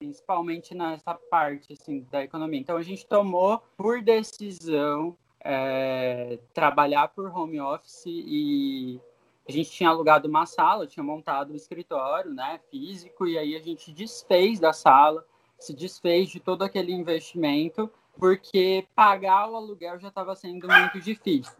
principalmente 0.05 0.75
nessa 0.75 1.14
parte 1.14 1.73
assim 1.73 2.07
da 2.11 2.23
economia. 2.23 2.61
Então 2.61 2.76
a 2.76 2.83
gente 2.83 3.07
tomou 3.07 3.62
por 3.76 4.03
decisão 4.03 5.17
é, 5.41 6.38
trabalhar 6.53 7.09
por 7.09 7.26
home 7.35 7.61
office 7.61 8.05
e 8.07 9.00
a 9.47 9.53
gente 9.53 9.71
tinha 9.71 9.91
alugado 9.91 10.29
uma 10.29 10.47
sala, 10.47 10.87
tinha 10.87 11.03
montado 11.03 11.53
um 11.53 11.57
escritório, 11.57 12.33
né, 12.33 12.61
físico 12.71 13.27
e 13.27 13.39
aí 13.39 13.57
a 13.57 13.61
gente 13.61 13.93
desfez 13.93 14.59
da 14.59 14.73
sala, 14.73 15.25
se 15.59 15.75
desfez 15.75 16.29
de 16.29 16.41
todo 16.41 16.63
aquele 16.63 16.93
investimento 16.93 17.91
porque 18.19 18.87
pagar 18.95 19.51
o 19.51 19.57
aluguel 19.57 19.99
já 19.99 20.09
estava 20.09 20.35
sendo 20.37 20.69
muito 20.69 21.01
difícil, 21.01 21.57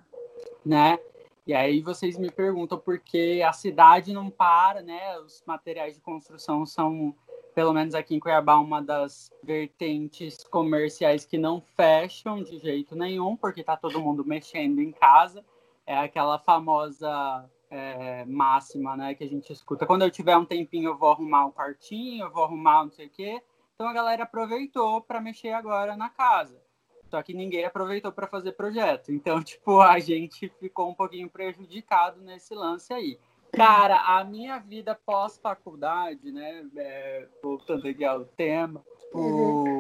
né? 0.64 0.99
E 1.47 1.53
aí 1.53 1.83
vocês 1.83 2.17
me 2.17 2.31
perguntam 2.31 2.79
por 2.79 2.99
que 2.99 3.43
a 3.43 3.53
cidade 3.53 4.12
não 4.12 4.31
para, 4.31 4.81
né? 4.81 5.19
Os 5.19 5.43
materiais 5.47 5.95
de 5.95 6.00
construção 6.00 6.64
são 6.64 7.14
pelo 7.55 7.73
menos 7.73 7.95
aqui 7.95 8.17
em 8.17 8.21
Cuiabá, 8.21 8.57
uma 8.57 8.83
das 8.83 9.33
vertentes 9.43 10.43
comerciais 10.43 11.25
que 11.25 11.38
não 11.38 11.61
fecham 11.61 12.43
de 12.43 12.59
jeito 12.59 12.97
nenhum, 12.97 13.37
porque 13.37 13.61
está 13.61 13.76
todo 13.76 14.00
mundo 14.00 14.25
mexendo 14.25 14.81
em 14.81 14.91
casa. 14.91 15.45
É 15.87 15.97
aquela 15.97 16.38
famosa 16.38 17.49
é, 17.71 18.25
máxima 18.25 18.97
né, 18.97 19.14
que 19.14 19.25
a 19.25 19.28
gente 19.28 19.52
escuta. 19.52 19.87
Quando 19.87 20.02
eu 20.02 20.11
tiver 20.11 20.37
um 20.37 20.44
tempinho, 20.44 20.90
eu 20.90 20.97
vou 20.97 21.11
arrumar 21.11 21.47
um 21.47 21.52
quartinho, 21.52 22.26
eu 22.26 22.33
vou 22.33 22.44
arrumar 22.44 22.85
não 22.85 22.90
sei 22.90 23.06
o 23.06 23.11
quê. 23.11 23.42
Então 23.75 23.88
a 23.88 23.92
galera 23.92 24.23
aproveitou 24.23 25.00
para 25.00 25.21
mexer 25.21 25.50
agora 25.50 25.97
na 25.97 26.09
casa. 26.09 26.62
Só 27.11 27.23
que 27.23 27.35
ninguém 27.35 27.64
aproveitou 27.64 28.11
para 28.12 28.26
fazer 28.26 28.52
projeto. 28.52 29.12
Então, 29.12 29.42
tipo, 29.42 29.80
a 29.80 29.99
gente 29.99 30.49
ficou 30.61 30.88
um 30.88 30.94
pouquinho 30.94 31.28
prejudicado 31.28 32.21
nesse 32.21 32.54
lance 32.54 32.92
aí. 32.92 33.18
Cara, 33.52 34.18
a 34.18 34.25
minha 34.25 34.59
vida 34.59 34.99
pós-faculdade, 35.06 36.33
né? 36.33 36.66
É, 36.76 37.28
voltando 37.40 37.87
aqui 37.87 38.04
ao 38.04 38.25
tema, 38.25 38.85
tipo, 38.99 39.18
uhum. 39.18 39.74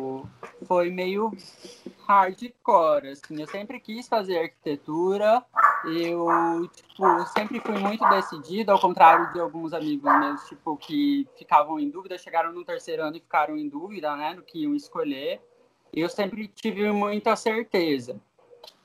Foi 0.66 0.90
meio 0.90 1.32
hardcore, 2.06 3.08
assim. 3.08 3.40
Eu 3.40 3.46
sempre 3.46 3.80
quis 3.80 4.08
fazer 4.08 4.38
arquitetura, 4.38 5.44
eu, 5.84 6.68
tipo, 6.72 7.26
sempre 7.26 7.60
fui 7.60 7.78
muito 7.78 8.08
decidido, 8.08 8.72
ao 8.72 8.80
contrário 8.80 9.32
de 9.32 9.40
alguns 9.40 9.72
amigos 9.72 10.10
meus, 10.18 10.44
tipo, 10.48 10.76
que 10.76 11.26
ficavam 11.36 11.78
em 11.78 11.90
dúvida, 11.90 12.18
chegaram 12.18 12.52
no 12.52 12.64
terceiro 12.64 13.02
ano 13.02 13.16
e 13.16 13.20
ficaram 13.20 13.56
em 13.56 13.68
dúvida, 13.68 14.14
né, 14.16 14.34
no 14.34 14.42
que 14.42 14.62
iam 14.62 14.74
escolher. 14.74 15.40
Eu 15.92 16.08
sempre 16.08 16.48
tive 16.48 16.90
muita 16.90 17.36
certeza. 17.36 18.20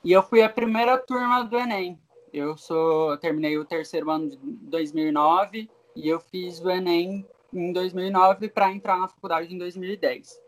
E 0.02 0.12
eu 0.12 0.22
fui 0.22 0.42
a 0.42 0.48
primeira 0.48 0.96
turma 0.98 1.42
do 1.44 1.58
Enem. 1.58 1.98
Eu 2.32 2.56
sou, 2.56 3.10
eu 3.10 3.18
terminei 3.18 3.58
o 3.58 3.64
terceiro 3.64 4.10
ano 4.10 4.30
de 4.30 4.36
2009 4.36 5.68
e 5.96 6.08
eu 6.08 6.20
fiz 6.20 6.60
o 6.60 6.70
Enem 6.70 7.26
em 7.52 7.72
2009 7.72 8.48
para 8.48 8.70
entrar 8.70 8.98
na 8.98 9.08
faculdade 9.08 9.52
em 9.52 9.58
2010. 9.58 10.40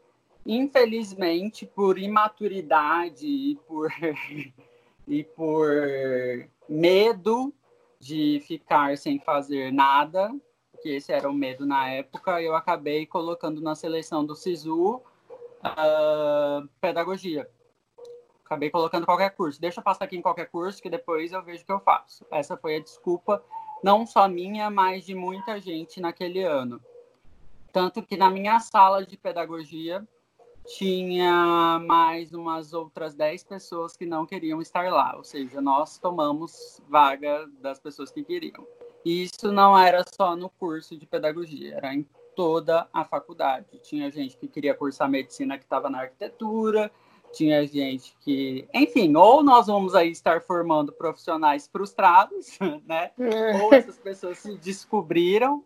Infelizmente, 0.44 1.66
por 1.66 1.98
imaturidade 1.98 3.26
e 3.26 3.56
por, 3.66 3.90
e 5.06 5.24
por 5.24 5.68
medo 6.68 7.52
de 8.00 8.42
ficar 8.46 8.98
sem 8.98 9.20
fazer 9.20 9.72
nada, 9.72 10.34
que 10.82 10.88
esse 10.88 11.12
era 11.12 11.28
o 11.28 11.32
medo 11.32 11.64
na 11.64 11.88
época, 11.88 12.42
eu 12.42 12.54
acabei 12.54 13.06
colocando 13.06 13.60
na 13.60 13.74
seleção 13.74 14.24
do 14.24 14.34
SISU 14.34 14.96
uh, 14.96 16.68
pedagogia 16.80 17.48
acabei 18.52 18.70
colocando 18.70 19.06
qualquer 19.06 19.30
curso. 19.30 19.60
Deixa 19.60 19.80
eu 19.80 19.84
passar 19.84 20.04
aqui 20.04 20.16
em 20.16 20.22
qualquer 20.22 20.46
curso 20.50 20.82
que 20.82 20.90
depois 20.90 21.32
eu 21.32 21.42
vejo 21.42 21.62
o 21.62 21.66
que 21.66 21.72
eu 21.72 21.80
faço. 21.80 22.26
Essa 22.30 22.56
foi 22.56 22.76
a 22.76 22.80
desculpa, 22.80 23.42
não 23.82 24.06
só 24.06 24.28
minha, 24.28 24.70
mas 24.70 25.04
de 25.04 25.14
muita 25.14 25.58
gente 25.58 26.00
naquele 26.00 26.42
ano. 26.42 26.80
Tanto 27.72 28.02
que 28.02 28.16
na 28.16 28.30
minha 28.30 28.60
sala 28.60 29.04
de 29.04 29.16
pedagogia 29.16 30.06
tinha 30.66 31.80
mais 31.84 32.32
umas 32.32 32.72
outras 32.72 33.14
10 33.14 33.44
pessoas 33.44 33.96
que 33.96 34.06
não 34.06 34.24
queriam 34.26 34.60
estar 34.60 34.90
lá, 34.92 35.14
ou 35.16 35.24
seja, 35.24 35.60
nós 35.60 35.98
tomamos 35.98 36.80
vaga 36.88 37.48
das 37.60 37.78
pessoas 37.78 38.10
que 38.10 38.22
queriam. 38.22 38.66
E 39.04 39.24
isso 39.24 39.50
não 39.50 39.76
era 39.76 40.04
só 40.14 40.36
no 40.36 40.48
curso 40.48 40.96
de 40.96 41.06
pedagogia, 41.06 41.76
era 41.76 41.94
em 41.94 42.06
toda 42.36 42.88
a 42.92 43.04
faculdade. 43.04 43.66
Tinha 43.82 44.10
gente 44.10 44.36
que 44.36 44.48
queria 44.48 44.74
cursar 44.74 45.08
medicina 45.08 45.58
que 45.58 45.64
estava 45.64 45.90
na 45.90 46.02
arquitetura, 46.02 46.90
tinha 47.32 47.66
gente 47.66 48.14
que, 48.20 48.68
enfim, 48.72 49.14
ou 49.16 49.42
nós 49.42 49.66
vamos 49.66 49.94
aí 49.94 50.10
estar 50.10 50.42
formando 50.42 50.92
profissionais 50.92 51.66
frustrados, 51.66 52.58
né? 52.86 53.10
ou 53.62 53.74
essas 53.74 53.98
pessoas 53.98 54.38
se 54.38 54.56
descobriram, 54.58 55.64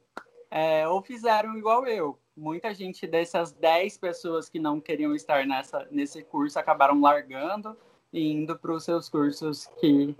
é, 0.51 0.89
ou 0.89 1.03
fizeram 1.03 1.57
igual 1.59 1.87
eu. 1.87 2.19
Muita 2.37 2.75
gente 2.75 3.07
dessas 3.07 3.53
10 3.53 3.97
pessoas 3.97 4.49
que 4.49 4.59
não 4.59 4.81
queriam 4.81 5.15
estar 5.15 5.47
nessa, 5.47 5.89
nesse 5.91 6.23
curso 6.23 6.59
acabaram 6.59 7.01
largando 7.01 7.77
e 8.13 8.31
indo 8.31 8.59
para 8.59 8.73
os 8.73 8.85
seus 8.85 9.09
cursos 9.09 9.67
que 9.81 10.15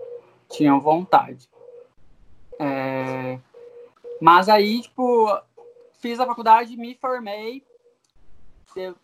tinham 0.49 0.79
vontade. 0.79 1.47
É, 2.59 3.39
mas 4.19 4.49
aí, 4.49 4.81
tipo, 4.81 5.27
fiz 5.99 6.19
a 6.19 6.25
faculdade, 6.25 6.75
me 6.75 6.95
formei. 6.95 7.63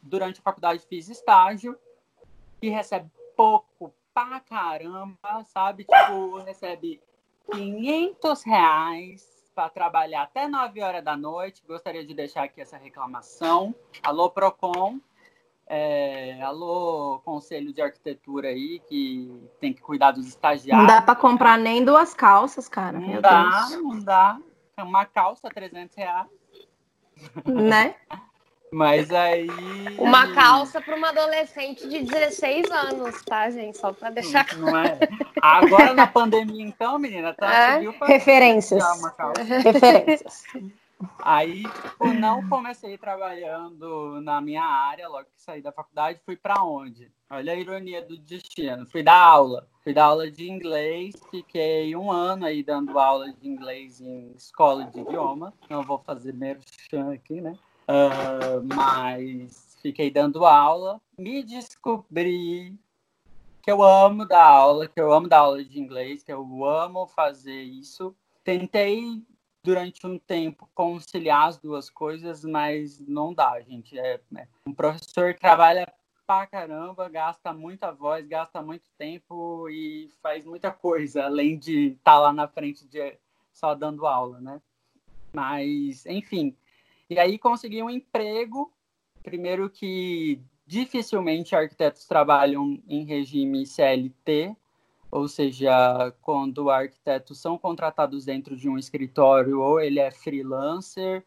Durante 0.01 0.39
a 0.39 0.43
faculdade 0.43 0.86
fiz 0.88 1.10
estágio 1.10 1.77
que 2.60 2.70
recebe 2.70 3.10
pouco 3.36 3.93
pra 4.13 4.39
caramba, 4.39 5.43
sabe? 5.46 5.86
Tipo, 5.86 6.38
recebe 6.38 7.01
500 7.51 8.43
reais 8.43 9.33
para 9.53 9.69
trabalhar 9.69 10.24
até 10.24 10.48
9 10.48 10.81
horas 10.81 11.03
da 11.03 11.15
noite. 11.15 11.63
Gostaria 11.67 12.05
de 12.05 12.13
deixar 12.13 12.43
aqui 12.43 12.62
essa 12.62 12.77
reclamação. 12.77 13.74
Alô, 14.01 14.29
PROCON. 14.29 15.00
É, 15.65 16.41
alô, 16.41 17.22
Conselho 17.24 17.74
de 17.74 17.81
Arquitetura 17.81 18.50
aí, 18.50 18.81
que 18.88 19.31
tem 19.60 19.74
que 19.74 19.81
cuidar 19.81 20.12
dos 20.12 20.27
estagiários. 20.27 20.88
Não 20.88 20.95
dá 20.95 21.01
para 21.01 21.15
comprar 21.15 21.57
nem 21.57 21.86
duas 21.86 22.13
calças, 22.13 22.67
cara. 22.67 23.00
Não 23.00 23.22
dá, 23.22 23.67
Deus. 23.69 23.81
não 23.81 24.00
dá. 24.00 24.39
Uma 24.77 25.05
calça, 25.05 25.50
300 25.50 25.95
reais. 25.95 26.27
Né? 27.45 27.95
Mas 28.74 29.12
aí. 29.12 29.48
Uma 30.00 30.34
calça 30.34 30.82
para 30.82 30.96
uma 30.96 31.10
adolescente 31.10 31.88
de 31.88 32.03
16 32.03 32.72
anos, 32.72 33.22
tá, 33.24 33.50
gente? 33.51 33.77
Só 33.77 33.94
para 33.94 34.10
deixar 34.10 34.46
claro. 34.46 34.72
Não 34.72 34.77
é? 34.77 35.00
Agora 35.39 35.94
na 35.94 36.08
pandemia, 36.08 36.65
então, 36.65 36.98
menina, 36.98 37.34
tá? 37.34 37.53
É? 37.53 37.84
Referências. 38.08 38.84
Referências. 39.63 40.44
Aí, 41.20 41.63
tipo, 41.63 42.13
não 42.13 42.48
comecei 42.48 42.98
trabalhando 42.98 44.22
na 44.22 44.42
minha 44.42 44.63
área, 44.63 45.08
logo 45.08 45.25
que 45.25 45.42
saí 45.42 45.62
da 45.62 45.72
faculdade, 45.72 46.22
fui 46.25 46.36
para 46.36 46.63
onde? 46.63 47.12
Olha 47.30 47.53
a 47.53 47.56
ironia 47.56 48.01
do 48.01 48.18
destino. 48.18 48.88
Fui 48.88 49.03
dar 49.03 49.18
aula. 49.18 49.68
Fui 49.84 49.94
dar 49.94 50.06
aula 50.06 50.32
de 50.32 50.50
inglês, 50.50 51.13
fiquei 51.30 51.96
um 51.96 52.10
ano 52.10 52.46
aí 52.46 52.63
dando 52.63 52.98
aula 52.98 53.32
de 53.34 53.48
inglês 53.48 54.00
em 54.00 54.32
escola 54.32 54.86
de 54.86 55.01
idioma. 55.01 55.53
Não 55.70 55.84
vou 55.84 56.00
fazer 56.00 56.34
merchan 56.34 57.13
aqui, 57.13 57.42
né? 57.42 57.53
Uh, 57.88 58.63
mas 58.63 59.78
fiquei 59.82 60.10
dando 60.10 60.46
aula, 60.46 61.02
me 61.18 61.44
descobri 61.44 62.78
que 63.62 63.72
eu 63.72 63.82
amo 63.82 64.25
dar 64.25 64.46
aula, 64.46 64.88
que 64.88 65.00
eu 65.00 65.12
amo 65.12 65.28
dar 65.28 65.40
aula 65.40 65.63
de 65.63 65.80
inglês, 65.80 66.24
que 66.24 66.32
eu 66.32 66.66
amo 66.66 67.08
fazer 67.08 67.62
isso. 67.62 68.16
Tentei 68.44 69.22
durante 69.63 70.06
um 70.06 70.20
tempo 70.20 70.70
conciliar 70.75 71.48
as 71.48 71.58
duas 71.58 71.90
coisas, 71.90 72.44
mas 72.44 73.00
não 73.00 73.34
dá, 73.34 73.60
gente. 73.62 73.98
É, 73.98 74.20
é. 74.36 74.48
Um 74.68 74.74
professor 74.74 75.34
trabalha 75.34 75.88
pra 76.28 76.46
caramba, 76.46 77.08
gasta 77.10 77.54
muita 77.54 77.92
voz, 77.92 78.28
gasta 78.28 78.62
muito 78.62 78.90
tempo 78.98 79.70
e 79.70 80.10
faz 80.22 80.46
muita 80.46 80.72
coisa, 80.72 81.25
além 81.25 81.58
de 81.58 81.92
estar 81.92 82.13
tá 82.13 82.20
lá 82.20 82.34
na 82.34 82.48
frente 82.48 82.86
de 82.86 83.18
só 83.54 83.74
dando 83.74 84.06
aula, 84.06 84.42
né? 84.42 84.62
Mas, 85.32 86.06
enfim, 86.06 86.56
e 87.13 87.20
aí 87.20 87.38
consegui 87.38 87.82
um 87.82 87.89
emprego, 87.89 88.72
primeiro 89.22 89.70
que 89.70 90.41
dificilmente 90.65 91.55
arquitetos 91.55 92.05
trabalham 92.05 92.82
em 92.88 93.05
regime 93.05 93.65
CLT, 93.65 94.55
ou 95.12 95.27
seja, 95.27 96.13
quando 96.22 96.72
arquitetos 96.72 97.39
são 97.39 97.58
contratados 97.58 98.25
dentro 98.25 98.55
de 98.55 98.67
um 98.67 98.77
escritório, 98.77 99.62
ou 99.62 99.79
ele 99.79 100.00
é 100.00 100.10
freelancer, 100.10 101.24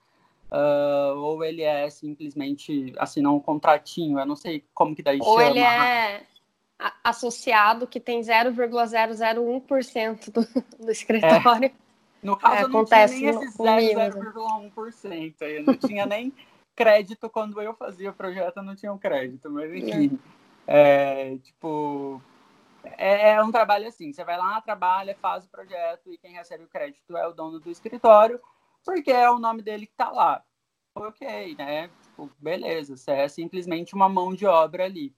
uh, 0.50 1.16
ou 1.16 1.44
ele 1.44 1.62
é 1.62 1.88
simplesmente 1.88 2.92
assinar 2.98 3.32
um 3.32 3.38
contratinho, 3.38 4.18
eu 4.18 4.26
não 4.26 4.34
sei 4.34 4.64
como 4.74 4.96
que 4.96 5.02
daí 5.02 5.20
ou 5.20 5.38
chama. 5.38 5.44
Ou 5.44 5.50
ele 5.50 5.60
é 5.60 6.26
associado 7.04 7.86
que 7.86 8.00
tem 8.00 8.20
0,001% 8.20 10.32
do, 10.32 10.44
do 10.84 10.90
escritório. 10.90 11.66
É. 11.66 11.85
No 12.26 12.36
caso, 12.36 12.56
é, 12.56 12.62
eu 12.64 12.68
não 12.68 12.84
tinha 12.84 13.06
nem 13.06 13.26
esse 13.26 13.46
0,1%. 13.56 15.34
Eu 15.42 15.62
não 15.62 15.76
tinha 15.76 16.04
nem 16.06 16.32
crédito 16.74 17.30
quando 17.30 17.62
eu 17.62 17.72
fazia 17.72 18.10
o 18.10 18.14
projeto, 18.14 18.56
eu 18.56 18.64
não 18.64 18.74
tinha 18.74 18.92
um 18.92 18.98
crédito. 18.98 19.48
Mas, 19.48 19.72
enfim, 19.72 20.18
é. 20.66 21.30
É, 21.30 21.38
tipo, 21.38 22.20
é, 22.82 23.30
é, 23.30 23.42
um 23.44 23.52
trabalho 23.52 23.86
assim. 23.86 24.12
Você 24.12 24.24
vai 24.24 24.36
lá, 24.36 24.60
trabalha, 24.60 25.16
faz 25.22 25.44
o 25.44 25.48
projeto 25.48 26.12
e 26.12 26.18
quem 26.18 26.32
recebe 26.32 26.64
o 26.64 26.68
crédito 26.68 27.16
é 27.16 27.28
o 27.28 27.32
dono 27.32 27.60
do 27.60 27.70
escritório, 27.70 28.40
porque 28.84 29.12
é 29.12 29.30
o 29.30 29.38
nome 29.38 29.62
dele 29.62 29.86
que 29.86 29.92
está 29.92 30.10
lá. 30.10 30.42
Ok, 30.96 31.54
né? 31.56 31.88
Tipo, 32.02 32.28
beleza, 32.40 32.96
você 32.96 33.12
é 33.12 33.28
simplesmente 33.28 33.94
uma 33.94 34.08
mão 34.08 34.34
de 34.34 34.46
obra 34.46 34.84
ali, 34.84 35.14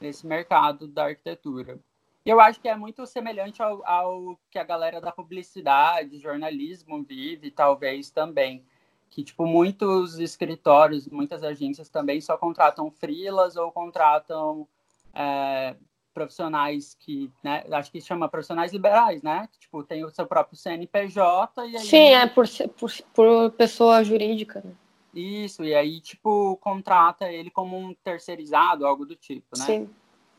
nesse 0.00 0.26
mercado 0.26 0.88
da 0.88 1.04
arquitetura. 1.04 1.78
E 2.24 2.30
eu 2.30 2.40
acho 2.40 2.60
que 2.60 2.68
é 2.68 2.76
muito 2.76 3.06
semelhante 3.06 3.62
ao, 3.62 3.84
ao, 3.86 4.38
que 4.50 4.58
a 4.58 4.64
galera 4.64 5.00
da 5.00 5.10
publicidade, 5.12 6.18
jornalismo 6.18 7.02
vive, 7.02 7.50
talvez 7.50 8.10
também. 8.10 8.64
Que, 9.10 9.24
tipo, 9.24 9.46
muitos 9.46 10.18
escritórios, 10.18 11.08
muitas 11.08 11.42
agências 11.42 11.88
também 11.88 12.20
só 12.20 12.36
contratam 12.36 12.90
freelas 12.90 13.56
ou 13.56 13.72
contratam 13.72 14.68
é, 15.14 15.74
profissionais 16.12 16.94
que, 17.00 17.30
né, 17.42 17.64
acho 17.72 17.90
que 17.90 18.00
chama 18.00 18.28
profissionais 18.28 18.72
liberais, 18.72 19.22
né? 19.22 19.48
Que, 19.52 19.60
tipo, 19.60 19.82
tem 19.82 20.04
o 20.04 20.10
seu 20.10 20.26
próprio 20.26 20.58
CNPJ 20.58 21.66
e 21.66 21.76
aí... 21.76 21.84
Sim, 21.84 22.08
é 22.12 22.26
por, 22.26 22.46
por, 22.78 22.90
por 23.14 23.50
pessoa 23.52 24.04
jurídica, 24.04 24.60
né? 24.64 24.72
Isso, 25.14 25.64
e 25.64 25.74
aí, 25.74 26.00
tipo, 26.00 26.56
contrata 26.58 27.30
ele 27.30 27.50
como 27.50 27.78
um 27.78 27.94
terceirizado, 27.94 28.86
algo 28.86 29.06
do 29.06 29.16
tipo, 29.16 29.58
né? 29.58 29.64
Sim. 29.64 29.90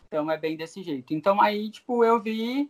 Então 0.09 0.29
é 0.29 0.37
bem 0.37 0.57
desse 0.57 0.81
jeito. 0.81 1.13
Então 1.13 1.39
aí, 1.39 1.69
tipo, 1.69 2.03
eu 2.03 2.19
vi 2.19 2.69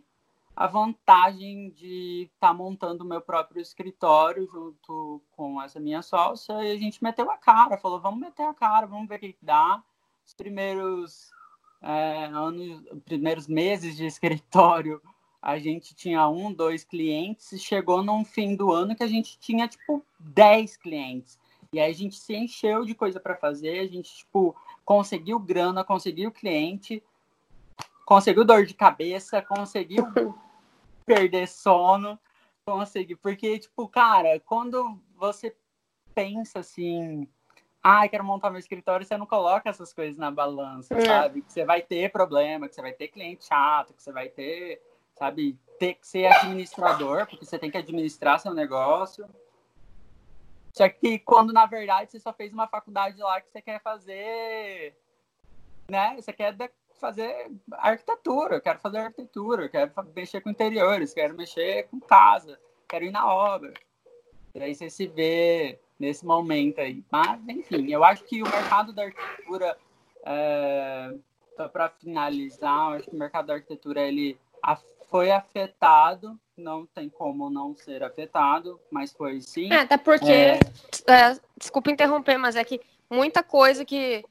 a 0.54 0.66
vantagem 0.66 1.70
de 1.70 2.28
estar 2.34 2.48
tá 2.48 2.54
montando 2.54 3.02
o 3.02 3.06
meu 3.06 3.22
próprio 3.22 3.62
escritório 3.62 4.46
junto 4.46 5.22
com 5.32 5.60
essa 5.62 5.80
minha 5.80 6.02
sócia 6.02 6.52
e 6.62 6.72
a 6.72 6.76
gente 6.76 7.02
meteu 7.02 7.30
a 7.30 7.38
cara, 7.38 7.78
falou, 7.78 7.98
vamos 7.98 8.20
meter 8.20 8.42
a 8.42 8.52
cara, 8.52 8.86
vamos 8.86 9.08
ver 9.08 9.16
o 9.16 9.18
que 9.20 9.36
dá. 9.40 9.82
Os 10.26 10.34
primeiros 10.34 11.30
é, 11.80 12.26
anos, 12.26 12.82
primeiros 13.06 13.48
meses 13.48 13.96
de 13.96 14.04
escritório 14.06 15.00
a 15.40 15.58
gente 15.58 15.94
tinha 15.94 16.28
um, 16.28 16.52
dois 16.52 16.84
clientes, 16.84 17.50
e 17.52 17.58
chegou 17.58 18.02
num 18.02 18.24
fim 18.24 18.54
do 18.54 18.70
ano 18.70 18.94
que 18.94 19.02
a 19.02 19.06
gente 19.06 19.38
tinha, 19.38 19.66
tipo, 19.66 20.04
dez 20.18 20.76
clientes. 20.76 21.38
E 21.72 21.80
aí 21.80 21.90
a 21.90 21.94
gente 21.94 22.16
se 22.16 22.36
encheu 22.36 22.84
de 22.84 22.94
coisa 22.94 23.18
para 23.18 23.36
fazer, 23.36 23.78
a 23.78 23.86
gente, 23.86 24.14
tipo, 24.14 24.54
conseguiu 24.84 25.38
grana, 25.38 25.82
conseguiu 25.82 26.30
cliente, 26.30 27.02
conseguiu 28.10 28.44
dor 28.44 28.66
de 28.66 28.74
cabeça, 28.74 29.40
conseguiu 29.40 30.04
perder 31.06 31.46
sono, 31.46 32.18
conseguiu. 32.66 33.16
Porque, 33.16 33.60
tipo, 33.60 33.86
cara, 33.86 34.40
quando 34.40 35.00
você 35.14 35.54
pensa 36.12 36.58
assim, 36.58 37.28
ah, 37.80 38.08
quero 38.08 38.24
montar 38.24 38.50
meu 38.50 38.58
escritório, 38.58 39.06
você 39.06 39.16
não 39.16 39.26
coloca 39.26 39.70
essas 39.70 39.92
coisas 39.92 40.18
na 40.18 40.28
balança, 40.28 40.92
é. 40.96 41.04
sabe? 41.06 41.42
Que 41.42 41.52
você 41.52 41.64
vai 41.64 41.82
ter 41.82 42.10
problema, 42.10 42.68
que 42.68 42.74
você 42.74 42.82
vai 42.82 42.92
ter 42.92 43.06
cliente 43.06 43.44
chato, 43.44 43.94
que 43.94 44.02
você 44.02 44.10
vai 44.10 44.28
ter, 44.28 44.82
sabe, 45.14 45.56
ter 45.78 45.94
que 45.94 46.04
ser 46.04 46.26
administrador, 46.26 47.28
porque 47.28 47.46
você 47.46 47.60
tem 47.60 47.70
que 47.70 47.78
administrar 47.78 48.40
seu 48.40 48.52
negócio. 48.52 49.24
Só 50.72 50.88
que 50.88 51.20
quando 51.20 51.52
na 51.52 51.66
verdade 51.66 52.10
você 52.10 52.18
só 52.18 52.32
fez 52.32 52.52
uma 52.52 52.66
faculdade 52.66 53.22
lá 53.22 53.40
que 53.40 53.52
você 53.52 53.62
quer 53.62 53.80
fazer, 53.80 54.96
né? 55.88 56.16
Você 56.16 56.32
quer 56.32 56.56
fazer 57.00 57.50
arquitetura, 57.72 58.56
eu 58.56 58.60
quero 58.60 58.78
fazer 58.78 58.98
arquitetura, 58.98 59.64
eu 59.64 59.70
quero 59.70 59.90
mexer 60.14 60.40
com 60.40 60.50
interiores, 60.50 61.14
quero 61.14 61.36
mexer 61.36 61.88
com 61.88 61.98
casa, 61.98 62.58
quero 62.88 63.04
ir 63.04 63.10
na 63.10 63.26
obra. 63.26 63.72
E 64.54 64.62
aí 64.62 64.74
você 64.74 64.90
se 64.90 65.06
vê 65.06 65.78
nesse 65.98 66.24
momento 66.24 66.80
aí. 66.80 67.02
Mas, 67.10 67.40
enfim, 67.48 67.90
eu 67.90 68.04
acho 68.04 68.24
que 68.24 68.42
o 68.42 68.48
mercado 68.48 68.92
da 68.92 69.04
arquitetura, 69.04 69.76
é, 70.24 71.14
para 71.72 71.88
finalizar, 71.88 72.90
eu 72.90 72.96
acho 72.96 73.10
que 73.10 73.16
o 73.16 73.18
mercado 73.18 73.46
da 73.46 73.54
arquitetura 73.54 74.00
ele 74.00 74.38
foi 75.10 75.32
afetado, 75.32 76.38
não 76.56 76.86
tem 76.86 77.08
como 77.08 77.50
não 77.50 77.74
ser 77.74 78.02
afetado, 78.04 78.80
mas 78.90 79.12
foi 79.12 79.40
sim. 79.40 79.72
É, 79.72 79.80
até 79.80 79.98
porque, 79.98 80.30
é... 80.30 80.60
É, 81.08 81.36
desculpa 81.58 81.90
interromper, 81.90 82.38
mas 82.38 82.54
é 82.54 82.62
que 82.62 82.80
muita 83.10 83.42
coisa 83.42 83.84
que, 83.84 84.24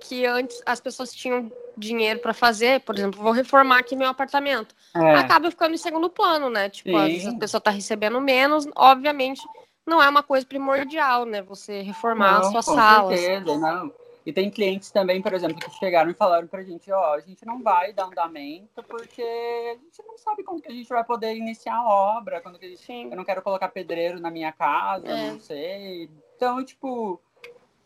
que 0.00 0.26
antes 0.26 0.60
as 0.64 0.80
pessoas 0.80 1.12
tinham 1.12 1.50
dinheiro 1.76 2.20
para 2.20 2.32
fazer, 2.32 2.80
por 2.80 2.96
exemplo, 2.96 3.22
vou 3.22 3.32
reformar 3.32 3.78
aqui 3.78 3.94
meu 3.94 4.08
apartamento, 4.08 4.74
é. 4.94 5.14
acaba 5.14 5.50
ficando 5.50 5.74
em 5.74 5.78
segundo 5.78 6.08
plano, 6.08 6.48
né? 6.48 6.68
Tipo, 6.68 6.90
sim. 6.90 6.96
às 6.96 7.08
vezes 7.08 7.26
a 7.26 7.38
pessoa 7.38 7.58
está 7.58 7.70
recebendo 7.70 8.20
menos, 8.20 8.66
obviamente 8.74 9.42
não 9.86 10.02
é 10.02 10.08
uma 10.08 10.22
coisa 10.22 10.44
primordial, 10.44 11.24
né? 11.24 11.40
Você 11.42 11.80
reformar 11.80 12.40
não, 12.40 12.40
a 12.40 12.50
sua 12.50 12.62
com 12.62 12.74
sala. 12.74 13.16
Certeza, 13.16 13.56
não. 13.56 13.92
E 14.26 14.32
tem 14.32 14.50
clientes 14.50 14.90
também, 14.90 15.22
por 15.22 15.32
exemplo, 15.32 15.56
que 15.56 15.70
chegaram 15.78 16.10
e 16.10 16.14
falaram 16.14 16.48
pra 16.48 16.64
gente, 16.64 16.90
ó, 16.90 17.14
a 17.14 17.20
gente 17.20 17.46
não 17.46 17.62
vai 17.62 17.92
dar 17.92 18.06
andamento 18.06 18.82
porque 18.82 19.22
a 19.22 19.78
gente 19.80 20.02
não 20.04 20.18
sabe 20.18 20.42
quando 20.42 20.60
que 20.60 20.68
a 20.68 20.74
gente 20.74 20.88
vai 20.88 21.04
poder 21.04 21.36
iniciar 21.36 21.76
a 21.76 21.88
obra, 21.88 22.40
quando 22.40 22.58
que 22.58 22.66
a 22.66 22.68
gente... 22.68 22.82
Sim. 22.82 23.08
Eu 23.08 23.16
não 23.16 23.24
quero 23.24 23.40
colocar 23.40 23.68
pedreiro 23.68 24.18
na 24.18 24.28
minha 24.28 24.50
casa, 24.50 25.06
é. 25.06 25.30
não 25.30 25.38
sei. 25.38 26.10
Então, 26.34 26.64
tipo... 26.64 27.20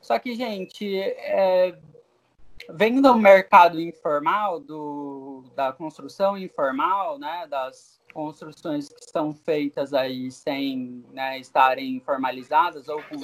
Só 0.01 0.19
que, 0.19 0.35
gente, 0.35 0.99
é... 0.99 1.77
vem 2.69 3.01
do 3.01 3.15
mercado 3.17 3.81
informal, 3.81 4.61
do... 4.61 5.45
da 5.55 5.73
construção 5.73 6.37
informal, 6.37 7.19
né, 7.19 7.47
das 7.49 8.01
construções 8.13 8.89
que 8.89 9.05
são 9.11 9.33
feitas 9.33 9.95
aí 9.95 10.31
sem 10.31 11.05
né, 11.13 11.39
estarem 11.39 12.01
formalizadas 12.01 12.89
ou 12.89 13.01
com 13.05 13.17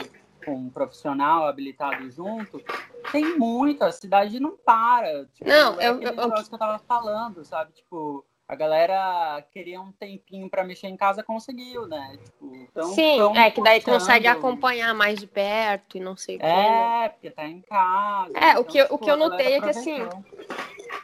com 0.46 0.54
um 0.54 0.70
profissional 0.70 1.48
habilitado 1.48 2.08
junto, 2.08 2.62
tem 3.10 3.36
muito, 3.36 3.82
a 3.82 3.90
cidade 3.90 4.38
não 4.38 4.56
para. 4.56 5.26
Tipo, 5.26 5.48
não, 5.48 5.80
é 5.80 5.88
eu, 5.88 6.00
eu, 6.00 6.32
que 6.32 6.54
eu 6.54 6.58
tava 6.58 6.78
falando, 6.78 7.44
sabe? 7.44 7.72
Tipo, 7.72 8.24
a 8.48 8.54
galera 8.54 9.44
queria 9.52 9.80
um 9.80 9.90
tempinho 9.90 10.48
para 10.48 10.62
mexer 10.62 10.86
em 10.86 10.96
casa, 10.96 11.22
conseguiu, 11.22 11.86
né? 11.86 12.16
Tipo, 12.22 12.68
tão, 12.72 12.94
Sim, 12.94 13.36
é 13.36 13.50
que 13.50 13.62
daí 13.62 13.80
consegue 13.80 14.28
acompanhar 14.28 14.94
mais 14.94 15.18
de 15.18 15.26
perto 15.26 15.96
e 15.96 16.00
não 16.00 16.16
sei 16.16 16.36
o 16.36 16.38
que. 16.38 16.46
É, 16.46 17.08
porque 17.08 17.30
tá 17.30 17.46
em 17.46 17.60
casa. 17.62 18.32
É, 18.36 18.50
então, 18.50 18.62
o, 18.62 18.64
que, 18.64 18.82
tipo, 18.82 18.94
o 18.94 18.98
que 18.98 19.10
eu 19.10 19.16
notei 19.16 19.54
é 19.54 19.60
que 19.60 19.70
assim, 19.70 19.98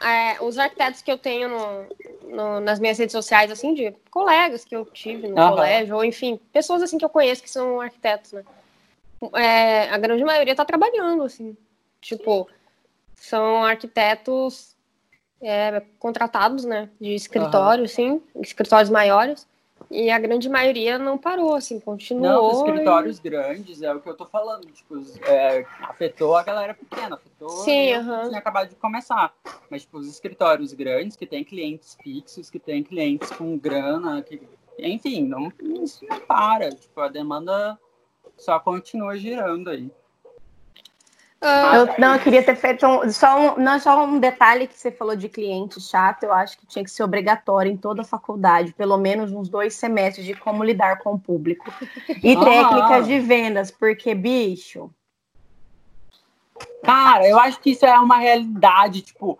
é, 0.01 0.41
os 0.41 0.57
arquitetos 0.57 1.01
que 1.01 1.11
eu 1.11 1.17
tenho 1.17 1.49
no, 1.49 2.33
no, 2.33 2.59
nas 2.61 2.79
minhas 2.79 2.97
redes 2.97 3.11
sociais, 3.11 3.51
assim, 3.51 3.73
de 3.73 3.91
colegas 4.09 4.63
que 4.63 4.75
eu 4.75 4.85
tive 4.85 5.27
no 5.27 5.35
uhum. 5.35 5.49
colégio, 5.49 5.95
ou 5.97 6.05
enfim, 6.05 6.39
pessoas 6.53 6.81
assim 6.81 6.97
que 6.97 7.03
eu 7.03 7.09
conheço 7.09 7.43
que 7.43 7.49
são 7.49 7.81
arquitetos, 7.81 8.31
né? 8.31 8.43
é, 9.35 9.89
a 9.89 9.97
grande 9.97 10.23
maioria 10.23 10.53
está 10.53 10.65
trabalhando, 10.65 11.23
assim. 11.23 11.55
Tipo, 12.01 12.49
são 13.15 13.63
arquitetos 13.63 14.72
é, 15.43 15.81
contratados, 15.99 16.65
né? 16.65 16.89
De 16.99 17.13
escritório, 17.13 17.83
uhum. 17.83 17.87
sim, 17.87 18.21
escritórios 18.35 18.89
maiores. 18.89 19.47
E 19.91 20.09
a 20.09 20.17
grande 20.17 20.49
maioria 20.49 20.97
não 20.97 21.17
parou, 21.17 21.55
assim, 21.55 21.79
continuou. 21.79 22.31
Não, 22.31 22.47
os 22.47 22.57
escritórios 22.59 23.19
e... 23.19 23.21
grandes, 23.21 23.81
é 23.81 23.93
o 23.93 23.99
que 23.99 24.09
eu 24.09 24.15
tô 24.15 24.25
falando, 24.25 24.65
tipo, 24.71 24.95
é, 25.27 25.65
afetou 25.81 26.35
a 26.35 26.43
galera 26.43 26.73
pequena, 26.73 27.15
afetou 27.15 27.49
Sim, 27.49 27.97
uhum. 27.97 28.29
tinha 28.29 28.39
acabado 28.39 28.69
de 28.69 28.75
começar. 28.75 29.33
Mas, 29.69 29.81
tipo, 29.81 29.97
os 29.97 30.07
escritórios 30.07 30.73
grandes, 30.73 31.17
que 31.17 31.25
tem 31.25 31.43
clientes 31.43 31.97
fixos, 32.01 32.49
que 32.49 32.59
tem 32.59 32.81
clientes 32.81 33.29
com 33.31 33.57
grana, 33.57 34.21
que, 34.21 34.41
enfim, 34.79 35.27
não, 35.27 35.51
isso 35.83 36.05
não 36.07 36.19
para. 36.21 36.69
Tipo, 36.71 37.01
a 37.01 37.09
demanda 37.09 37.77
só 38.37 38.59
continua 38.59 39.17
girando 39.17 39.69
aí. 39.69 39.91
Ah, 41.45 41.75
eu, 41.75 41.89
não, 41.99 42.13
eu 42.13 42.21
queria 42.21 42.41
ter 42.41 42.55
feito 42.55 42.87
um, 42.87 43.11
só 43.11 43.37
um, 43.37 43.59
não 43.59 43.77
só 43.77 44.05
um 44.05 44.17
detalhe 44.17 44.65
que 44.65 44.79
você 44.79 44.89
falou 44.89 45.13
de 45.13 45.27
cliente 45.27 45.81
chato, 45.81 46.23
eu 46.23 46.31
acho 46.31 46.57
que 46.57 46.65
tinha 46.65 46.85
que 46.85 46.89
ser 46.89 47.03
obrigatório 47.03 47.69
em 47.69 47.75
toda 47.75 48.01
a 48.01 48.05
faculdade, 48.05 48.73
pelo 48.73 48.97
menos 48.97 49.33
uns 49.33 49.49
dois 49.49 49.73
semestres 49.73 50.25
de 50.25 50.33
como 50.33 50.63
lidar 50.63 50.99
com 50.99 51.15
o 51.15 51.19
público 51.19 51.69
e 52.23 52.33
ah. 52.33 52.43
técnicas 52.45 53.07
de 53.07 53.19
vendas, 53.19 53.69
porque 53.69 54.15
bicho. 54.15 54.89
Cara, 56.81 57.27
eu 57.27 57.37
acho 57.37 57.59
que 57.59 57.71
isso 57.71 57.85
é 57.85 57.99
uma 57.99 58.17
realidade, 58.17 59.01
tipo, 59.01 59.37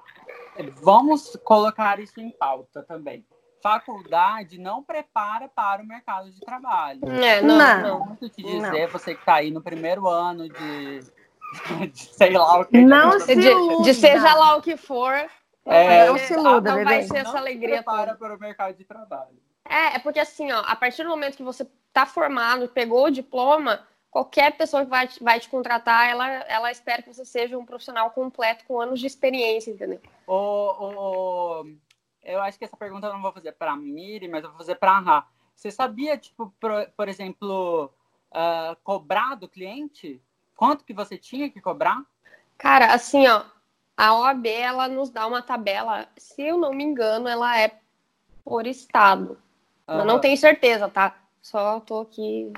vamos 0.82 1.38
colocar 1.46 2.00
isso 2.00 2.20
em 2.20 2.30
pauta 2.30 2.84
também 2.84 3.26
faculdade 3.62 4.60
não 4.60 4.84
prepara 4.84 5.48
para 5.48 5.82
o 5.82 5.88
mercado 5.88 6.30
de 6.30 6.42
trabalho. 6.42 7.00
É, 7.06 7.42
não, 7.42 7.58
não. 7.58 8.00
não. 8.08 8.16
te 8.18 8.44
dizer, 8.44 8.60
não. 8.60 8.88
você 8.89 9.16
que 9.16 9.22
está 9.22 9.36
aí 9.36 9.52
no 9.52 9.62
primeiro 9.62 10.06
ano 10.06 10.50
de, 10.50 11.02
de 11.92 12.00
sei 12.00 12.32
lá 12.32 12.60
o 12.60 12.66
que. 12.66 12.82
Não 12.82 13.20
se 13.20 13.36
de, 13.36 13.84
de 13.84 13.94
seja 13.94 14.34
lá 14.34 14.56
o 14.56 14.62
que 14.62 14.78
for. 14.78 15.13
É, 15.66 16.08
não 16.08 16.18
se 16.18 16.34
iluda, 16.34 16.76
não 16.76 16.84
vai 16.84 17.04
ser 17.04 17.18
essa 17.18 17.38
alegria 17.38 17.76
prepara 17.76 18.16
para 18.16 18.36
o 18.36 18.39
mercado 18.39 18.76
de 18.76 18.84
trabalho. 18.84 19.42
É, 19.63 19.96
é 19.96 20.00
porque 20.00 20.20
assim, 20.20 20.52
ó, 20.52 20.62
a 20.66 20.76
partir 20.76 21.04
do 21.04 21.10
momento 21.10 21.38
que 21.38 21.44
você 21.44 21.66
está 21.88 22.06
formado, 22.06 22.68
pegou 22.68 23.06
o 23.06 23.10
diploma, 23.10 23.80
qualquer 24.12 24.58
pessoa 24.58 24.84
que 24.84 24.89
vai, 24.89 25.08
vai 25.22 25.39
te 25.39 25.48
contratar, 25.48 26.10
ela, 26.10 26.28
ela 26.28 26.72
espera 26.72 27.02
que 27.02 27.13
você 27.13 27.24
seja 27.24 27.58
um 27.58 27.66
profissional 27.66 28.12
completo 28.12 28.66
com 28.66 28.82
anos 28.82 29.00
de 29.00 29.08
experiência, 29.08 29.72
entendeu? 29.72 30.02
O, 30.28 30.34
o, 30.36 31.66
eu 32.24 32.42
acho 32.42 32.58
que 32.58 32.66
essa 32.66 32.76
pergunta 32.76 33.08
eu 33.08 33.13
não 33.13 33.22
vou 33.22 33.32
fazer 33.32 33.54
para 33.54 33.72
a 33.72 33.78
Miri, 33.78 34.28
mas 34.28 34.44
eu 34.44 34.50
vou 34.50 34.58
fazer 34.58 34.76
para 34.76 34.92
a 34.92 35.00
Rá. 35.00 35.28
Você 35.56 35.72
sabia, 35.72 36.18
tipo, 36.18 36.54
por, 36.60 36.89
por 36.98 37.08
exemplo, 37.08 37.94
uh, 38.32 38.76
cobrar 38.84 39.36
do 39.36 39.48
cliente? 39.48 40.22
Quanto 40.63 40.86
que 40.86 40.93
você 40.93 41.17
tinha 41.17 41.49
que 41.49 41.60
cobrar? 41.60 42.02
Cara, 42.58 42.93
assim, 42.93 43.28
ó, 43.28 43.43
a 43.97 44.17
OAB, 44.17 44.47
ela 44.47 44.88
nos 44.88 45.10
dá 45.10 45.28
uma 45.28 45.41
tabela, 45.41 46.08
se 46.15 46.41
eu 46.41 46.58
não 46.58 46.73
me 46.73 46.86
engano, 46.86 47.28
ela 47.28 47.60
é 47.60 47.78
por 48.45 48.65
estado. 48.65 49.38
Uhum. 49.86 49.99
Eu 49.99 50.06
não 50.06 50.21
tenho 50.21 50.38
certeza, 50.38 50.88
tá? 50.88 51.17
Só 51.41 51.82
tô 51.82 51.99
aqui, 51.99 52.54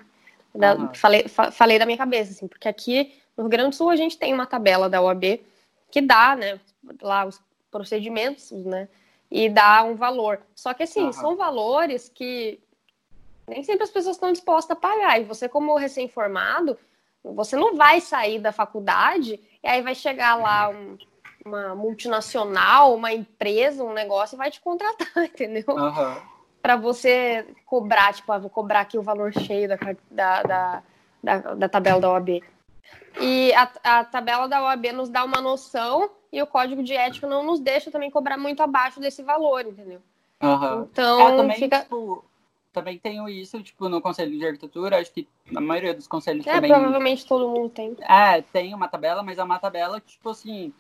da, 0.54 0.76
uhum. 0.76 0.94
falei, 0.94 1.28
fa, 1.28 1.50
falei 1.50 1.80
da 1.80 1.86
minha 1.88 1.98
cabeça, 1.98 2.32
assim, 2.32 2.48
porque 2.48 2.68
aqui 2.68 3.20
no 3.36 3.46
Rio 3.46 3.50
Grande 3.50 3.70
do 3.72 3.76
Sul 3.76 3.90
a 3.90 3.96
gente 3.96 4.20
tem 4.20 4.36
uma 4.36 4.46
tabela 4.46 4.88
da 4.88 5.02
OAB 5.02 5.44
que 5.90 6.00
dá, 6.00 6.36
né, 6.36 6.60
lá 7.02 7.26
os 7.26 7.42
procedimentos, 7.72 8.52
né, 8.52 8.88
e 9.32 9.50
dar 9.50 9.84
um 9.84 9.96
valor. 9.96 10.44
Só 10.54 10.76
que 10.76 10.84
assim, 10.84 11.06
uhum. 11.06 11.12
são 11.12 11.36
valores 11.36 12.08
que 12.08 12.60
nem 13.48 13.64
sempre 13.64 13.84
as 13.84 13.90
pessoas 13.90 14.16
estão 14.16 14.32
dispostas 14.32 14.78
a 14.78 14.80
pagar. 14.80 15.20
E 15.20 15.24
você, 15.24 15.50
como 15.50 15.76
recém-formado, 15.76 16.78
você 17.34 17.56
não 17.56 17.76
vai 17.76 18.00
sair 18.02 18.40
da 18.40 18.52
faculdade 18.52 19.40
e 19.64 19.68
aí 19.68 19.82
vai 19.82 19.96
chegar 19.96 20.36
lá 20.36 20.70
um, 20.70 20.98
uma 21.46 21.76
multinacional, 21.76 22.96
uma 22.96 23.12
empresa, 23.12 23.84
um 23.84 23.94
negócio 23.94 24.36
e 24.36 24.38
vai 24.38 24.52
te 24.52 24.62
contratar, 24.62 25.18
entendeu? 25.26 25.64
Uhum. 25.68 26.16
Para 26.62 26.76
você 26.76 27.46
cobrar, 27.66 28.14
tipo, 28.14 28.32
ah, 28.32 28.40
vou 28.40 28.50
cobrar 28.50 28.82
aqui 28.82 28.98
o 28.98 29.04
valor 29.04 29.32
cheio 29.34 29.70
da, 29.70 29.78
da, 30.10 30.44
da, 30.44 30.84
da, 31.24 31.54
da 31.54 31.70
tabela 31.70 32.02
da 32.02 32.12
OAB. 32.12 32.42
E 33.20 33.54
a, 33.54 33.70
a 33.84 34.04
tabela 34.04 34.48
da 34.48 34.64
OAB 34.64 34.92
nos 34.92 35.10
dá 35.10 35.24
uma 35.24 35.42
noção 35.42 36.10
e 36.32 36.42
o 36.42 36.48
código 36.48 36.84
de 36.84 36.94
ética 36.94 37.28
não 37.28 37.44
nos 37.44 37.60
deixa 37.60 37.92
também 37.92 38.12
cobrar 38.12 38.38
muito 38.38 38.62
abaixo 38.62 39.00
desse 39.00 39.24
valor, 39.24 39.66
entendeu? 39.66 40.02
Uhum. 40.42 40.88
Então, 40.92 41.30
é, 41.30 41.38
também, 41.38 41.58
fica... 41.58 41.82
tipo, 41.82 42.26
também 42.76 43.00
tenho 43.00 43.28
isso, 43.28 43.62
tipo, 43.64 43.90
no 43.90 44.02
Conselho 44.02 44.38
de 44.38 44.46
Arquitetura, 44.46 45.00
acho 45.00 45.12
que 45.12 45.28
na 45.50 45.62
maioria 45.62 45.94
dos 45.94 46.08
conselhos 46.08 46.46
é, 46.46 46.54
também... 46.54 46.72
provavelmente 46.72 47.26
todo 47.26 47.48
mundo 47.48 47.70
tem. 47.70 47.96
É, 48.02 48.42
tem 48.42 48.74
uma 48.74 48.88
tabela, 48.88 49.24
mas 49.24 49.38
é 49.38 49.44
uma 49.44 49.58
tabela, 49.58 50.00
tipo 50.00 50.30
assim, 50.30 50.74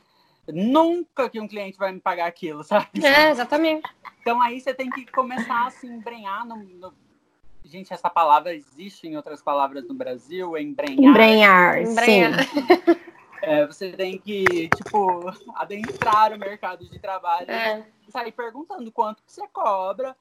Nunca 0.48 1.30
que 1.30 1.40
um 1.40 1.48
cliente 1.48 1.78
vai 1.78 1.92
me 1.92 2.00
pagar 2.00 2.28
aquilo, 2.28 2.64
sabe? 2.64 3.04
É, 3.04 3.30
exatamente. 3.30 3.90
Então 4.22 4.42
aí 4.42 4.60
você 4.60 4.74
tem 4.74 4.90
que 4.90 5.06
começar 5.12 5.66
a 5.66 5.72
se 5.72 5.88
embrenhar 5.88 6.46
no, 6.46 6.58
no... 6.58 6.94
Gente, 7.64 7.92
essa 7.92 8.10
palavra 8.10 8.54
existe 8.54 9.08
em 9.08 9.18
outras 9.18 9.42
palavras 9.42 9.88
no 9.88 9.96
Brasil, 9.96 10.56
é 10.56 10.62
embrenhar. 10.62 11.04
Embrenhar, 11.04 11.82
embrenhar. 11.82 12.44
sim. 12.44 12.56
É, 13.42 13.66
você 13.66 13.92
tem 13.92 14.18
que, 14.18 14.70
tipo, 14.70 15.32
adentrar 15.56 16.34
o 16.34 16.40
mercado 16.40 16.84
de 16.86 16.98
trabalho 17.00 17.50
é. 17.50 17.86
e 18.08 18.12
sair 18.12 18.32
perguntando 18.32 18.92
quanto 18.92 19.22
que 19.24 19.32
você 19.32 19.48
cobra, 19.48 20.16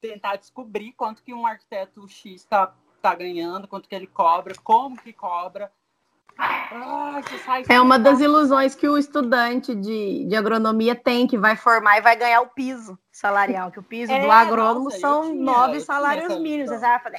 tentar 0.00 0.36
descobrir 0.36 0.92
quanto 0.92 1.22
que 1.22 1.34
um 1.34 1.46
arquiteto 1.46 2.06
X 2.08 2.42
está 2.42 2.74
tá 3.00 3.14
ganhando, 3.14 3.68
quanto 3.68 3.88
que 3.88 3.94
ele 3.94 4.06
cobra, 4.06 4.54
como 4.62 4.96
que 4.96 5.12
cobra. 5.12 5.70
Ah, 6.38 7.20
é 7.68 7.80
uma 7.80 7.98
das 7.98 8.18
ilusões 8.20 8.74
que 8.74 8.88
o 8.88 8.96
estudante 8.96 9.74
de, 9.74 10.24
de 10.24 10.34
agronomia 10.34 10.94
tem, 10.94 11.26
que 11.26 11.36
vai 11.36 11.54
formar 11.54 11.98
e 11.98 12.00
vai 12.00 12.16
ganhar 12.16 12.40
o 12.40 12.46
piso 12.46 12.98
salarial, 13.12 13.70
que 13.70 13.78
o 13.78 13.82
piso 13.82 14.10
é, 14.12 14.22
do 14.22 14.30
agrônomo 14.30 14.84
nossa, 14.84 14.98
são 14.98 15.22
tinha, 15.22 15.34
nove 15.34 15.80
salários 15.80 16.38
mínimos. 16.38 16.70
Você 16.70 16.78
vai 16.78 16.98
falar, 16.98 17.18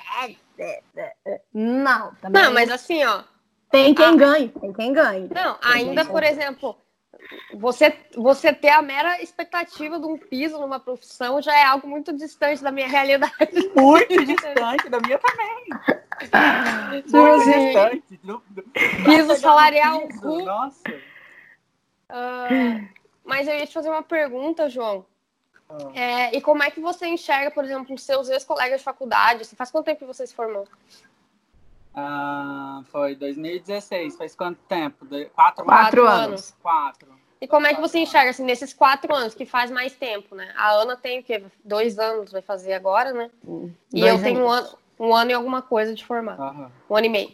é, 0.58 0.80
é, 0.96 1.14
é, 1.26 1.42
não, 1.54 2.16
também. 2.16 2.42
Não, 2.42 2.54
mas 2.54 2.72
assim, 2.72 3.04
ó. 3.04 3.24
Tem 3.70 3.94
quem 3.94 4.06
a... 4.06 4.16
ganhe, 4.16 4.50
tem 4.50 4.74
quem 4.74 4.92
ganhe. 4.92 5.30
Não, 5.34 5.58
ainda, 5.62 6.04
por 6.04 6.24
exemplo, 6.24 6.76
você, 7.54 7.96
você 8.16 8.54
ter 8.54 8.70
a 8.70 8.82
mera 8.82 9.22
expectativa 9.22 10.00
de 10.00 10.06
um 10.06 10.18
piso 10.18 10.60
numa 10.60 10.80
profissão 10.80 11.42
já 11.42 11.58
é 11.58 11.64
algo 11.64 11.88
muito 11.88 12.14
distante 12.14 12.64
da 12.64 12.72
minha 12.72 12.88
realidade. 12.88 13.32
Muito 13.76 14.26
distante 14.26 14.90
da 14.90 15.00
minha 15.00 15.20
também. 15.20 15.66
Muito 16.90 17.18
assim, 17.18 17.66
distante. 17.66 18.20
Do, 18.24 18.44
piso 19.06 19.36
salarial. 19.36 20.08
Piso, 20.08 20.46
nossa. 20.46 20.90
Uh, 22.10 22.88
mas 23.24 23.48
eu 23.48 23.56
ia 23.56 23.66
te 23.66 23.74
fazer 23.74 23.90
uma 23.90 24.04
pergunta, 24.04 24.70
João. 24.70 25.06
Ah. 25.70 25.92
É, 25.94 26.36
e 26.36 26.42
como 26.42 26.64
é 26.64 26.70
que 26.70 26.82
você 26.82 27.08
enxerga, 27.08 27.50
por 27.52 27.64
exemplo, 27.64 27.96
os 27.96 28.04
seus 28.04 28.30
ex-colegas 28.30 28.80
de 28.80 28.84
faculdade? 28.84 29.46
Faz 29.56 29.72
quanto 29.72 29.86
tempo 29.86 30.00
que 30.00 30.06
você 30.06 30.28
se 30.28 30.36
formou? 30.36 30.68
Ah, 31.94 32.82
foi 32.92 33.16
2016. 33.16 34.16
Faz 34.16 34.36
quanto 34.36 34.60
tempo? 34.68 35.06
Quatro, 35.34 35.66
quatro 35.66 36.08
anos. 36.08 36.26
anos. 36.26 36.56
Quatro. 36.62 37.22
E 37.42 37.48
como 37.48 37.66
é 37.66 37.74
que 37.74 37.82
você 37.82 37.98
enxerga, 38.00 38.30
assim, 38.30 38.44
nesses 38.44 38.72
quatro 38.72 39.14
anos, 39.16 39.34
que 39.34 39.46
faz 39.46 39.72
mais 39.72 39.96
tempo, 39.96 40.36
né? 40.36 40.54
A 40.56 40.74
Ana 40.74 40.96
tem 40.96 41.20
o 41.20 41.24
quê? 41.24 41.44
Dois 41.66 41.98
anos, 41.98 42.32
vai 42.32 42.42
fazer 42.42 42.74
agora, 42.74 43.12
né? 43.12 43.32
Hum, 43.44 43.74
e 43.92 44.02
eu 44.02 44.22
tenho 44.22 44.42
um 44.42 44.50
ano, 44.50 44.70
um 45.00 45.16
ano 45.16 45.32
e 45.32 45.34
alguma 45.34 45.62
coisa 45.64 45.96
de 45.96 46.06
formar. 46.06 46.40
Uhum. 46.40 46.70
Um 46.88 46.96
ano 46.96 47.06
e 47.08 47.10
meio. 47.10 47.32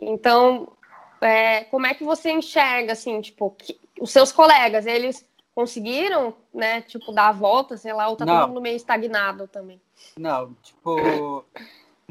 Então, 0.00 0.72
é, 1.20 1.64
como 1.64 1.86
é 1.86 1.92
que 1.92 2.02
você 2.02 2.32
enxerga, 2.32 2.92
assim, 2.94 3.20
tipo, 3.20 3.50
que, 3.50 3.78
os 4.00 4.10
seus 4.10 4.32
colegas, 4.32 4.86
eles 4.86 5.24
conseguiram, 5.54 6.34
né, 6.52 6.80
tipo, 6.80 7.12
dar 7.12 7.28
a 7.28 7.32
volta, 7.32 7.76
sei 7.76 7.92
lá, 7.92 8.08
ou 8.08 8.16
tá 8.16 8.24
Não. 8.24 8.40
todo 8.40 8.48
mundo 8.48 8.62
meio 8.62 8.76
estagnado 8.76 9.46
também? 9.46 9.78
Não, 10.16 10.54
tipo, 10.62 11.44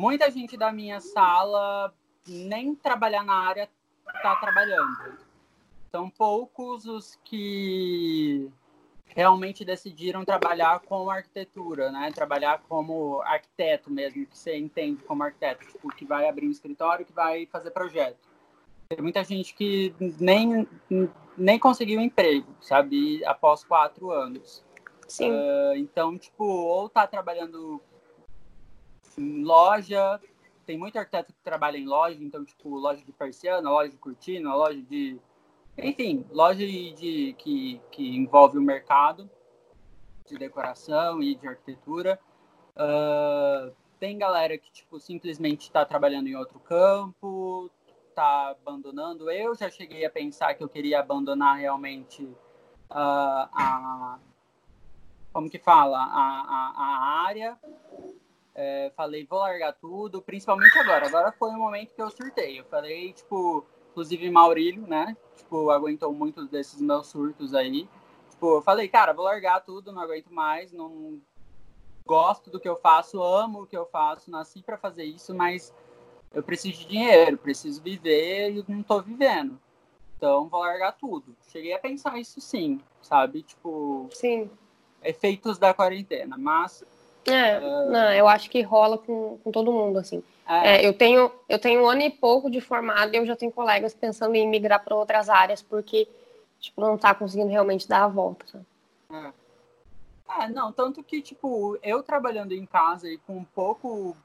muita 0.01 0.31
gente 0.31 0.57
da 0.57 0.71
minha 0.71 0.99
sala 0.99 1.93
nem 2.27 2.73
trabalhar 2.73 3.23
na 3.23 3.35
área 3.35 3.69
tá 4.23 4.35
trabalhando 4.37 5.19
são 5.91 6.09
poucos 6.09 6.85
os 6.85 7.19
que 7.23 8.49
realmente 9.05 9.63
decidiram 9.63 10.25
trabalhar 10.25 10.79
com 10.79 11.07
arquitetura, 11.09 11.91
né? 11.91 12.11
Trabalhar 12.15 12.63
como 12.67 13.21
arquiteto 13.21 13.91
mesmo, 13.91 14.25
que 14.25 14.35
você 14.35 14.57
entende 14.57 15.03
como 15.03 15.21
arquiteto, 15.21 15.67
tipo, 15.67 15.89
que 15.89 16.05
vai 16.05 16.27
abrir 16.27 16.47
um 16.47 16.51
escritório, 16.51 17.05
que 17.05 17.13
vai 17.13 17.45
fazer 17.45 17.69
projeto. 17.69 18.27
Tem 18.89 19.01
muita 19.01 19.23
gente 19.23 19.53
que 19.53 19.93
nem, 19.99 20.67
nem 21.37 21.59
conseguiu 21.59 22.01
emprego, 22.01 22.55
sabe? 22.59 23.23
Após 23.25 23.63
quatro 23.63 24.09
anos. 24.11 24.63
Sim. 25.07 25.29
Uh, 25.29 25.75
então, 25.75 26.17
tipo, 26.17 26.43
ou 26.43 26.89
tá 26.89 27.05
trabalhando 27.05 27.81
loja, 29.19 30.19
tem 30.65 30.77
muito 30.77 30.97
arquiteto 30.97 31.33
que 31.33 31.39
trabalha 31.43 31.77
em 31.77 31.85
loja, 31.85 32.17
então, 32.23 32.45
tipo, 32.45 32.69
loja 32.69 33.03
de 33.03 33.11
persiana, 33.11 33.69
loja 33.69 33.89
de 33.89 33.97
cortina, 33.97 34.55
loja 34.55 34.81
de 34.81 35.19
enfim, 35.77 36.25
loja 36.31 36.59
de, 36.59 37.35
que, 37.37 37.81
que 37.91 38.15
envolve 38.15 38.57
o 38.57 38.61
mercado 38.61 39.29
de 40.27 40.37
decoração 40.37 41.21
e 41.21 41.35
de 41.35 41.47
arquitetura. 41.47 42.19
Uh, 42.75 43.73
tem 43.99 44.17
galera 44.17 44.57
que, 44.57 44.71
tipo, 44.71 44.99
simplesmente 44.99 45.61
está 45.61 45.85
trabalhando 45.85 46.27
em 46.27 46.35
outro 46.35 46.59
campo, 46.59 47.69
está 48.09 48.49
abandonando. 48.49 49.29
Eu 49.31 49.55
já 49.55 49.69
cheguei 49.69 50.05
a 50.05 50.09
pensar 50.09 50.53
que 50.53 50.63
eu 50.63 50.69
queria 50.69 50.99
abandonar 50.99 51.57
realmente 51.57 52.23
uh, 52.23 52.37
a... 52.89 54.19
Como 55.33 55.49
que 55.49 55.59
fala? 55.59 55.97
A, 55.97 56.03
a, 56.03 56.73
a 56.75 57.25
área. 57.27 57.57
É, 58.53 58.91
falei, 58.95 59.25
vou 59.25 59.39
largar 59.39 59.73
tudo, 59.73 60.21
principalmente 60.21 60.77
agora. 60.77 61.07
Agora 61.07 61.31
foi 61.31 61.49
o 61.51 61.57
momento 61.57 61.93
que 61.93 62.01
eu 62.01 62.09
surtei. 62.09 62.59
Eu 62.59 62.65
falei, 62.65 63.13
tipo, 63.13 63.65
inclusive 63.91 64.29
Maurílio, 64.29 64.85
né? 64.87 65.15
tipo, 65.51 65.69
aguentou 65.69 66.13
muitos 66.13 66.47
desses 66.47 66.79
meus 66.79 67.07
surtos 67.07 67.53
aí. 67.53 67.87
Tipo, 68.29 68.57
eu 68.57 68.61
falei, 68.61 68.87
cara, 68.87 69.13
vou 69.13 69.25
largar 69.25 69.59
tudo, 69.59 69.91
não 69.91 70.01
aguento 70.01 70.31
mais, 70.31 70.71
não 70.71 71.21
gosto 72.05 72.49
do 72.49 72.59
que 72.59 72.67
eu 72.67 72.77
faço, 72.77 73.21
amo 73.21 73.63
o 73.63 73.67
que 73.67 73.75
eu 73.75 73.85
faço, 73.85 74.31
nasci 74.31 74.63
para 74.63 74.77
fazer 74.77 75.03
isso, 75.03 75.35
mas 75.35 75.73
eu 76.33 76.41
preciso 76.41 76.79
de 76.79 76.87
dinheiro, 76.87 77.37
preciso 77.37 77.81
viver 77.81 78.51
e 78.51 78.65
não 78.67 78.81
tô 78.81 79.01
vivendo. 79.01 79.59
Então, 80.15 80.47
vou 80.47 80.61
largar 80.61 80.93
tudo. 80.93 81.35
Cheguei 81.49 81.73
a 81.73 81.79
pensar 81.79 82.17
isso 82.19 82.39
sim, 82.39 82.79
sabe? 83.01 83.43
Tipo, 83.43 84.07
sim. 84.11 84.49
efeitos 85.03 85.57
da 85.57 85.73
quarentena, 85.73 86.37
mas 86.37 86.83
é, 87.25 87.59
uh... 87.59 87.91
não, 87.91 88.13
eu 88.13 88.27
acho 88.27 88.49
que 88.49 88.61
rola 88.61 88.97
com, 88.97 89.37
com 89.43 89.51
todo 89.51 89.71
mundo, 89.71 89.99
assim. 89.99 90.23
É. 90.47 90.75
É, 90.75 90.87
eu, 90.87 90.93
tenho, 90.93 91.31
eu 91.47 91.59
tenho 91.59 91.81
um 91.81 91.87
ano 91.87 92.01
e 92.01 92.09
pouco 92.09 92.49
de 92.49 92.59
formado 92.59 93.13
e 93.13 93.17
eu 93.17 93.25
já 93.25 93.35
tenho 93.35 93.51
colegas 93.51 93.93
pensando 93.93 94.35
em 94.35 94.47
migrar 94.47 94.83
para 94.83 94.95
outras 94.95 95.29
áreas, 95.29 95.61
porque 95.61 96.07
tipo, 96.61 96.79
não 96.79 96.95
está 96.95 97.13
conseguindo 97.13 97.49
realmente 97.49 97.87
dar 97.87 98.03
a 98.03 98.07
volta. 98.07 98.65
É. 99.09 99.33
é. 100.43 100.49
não, 100.49 100.71
tanto 100.71 101.03
que, 101.03 101.21
tipo, 101.21 101.77
eu 101.81 102.03
trabalhando 102.03 102.53
em 102.53 102.65
casa 102.65 103.09
e 103.09 103.17
com 103.17 103.43
pouco, 103.43 104.15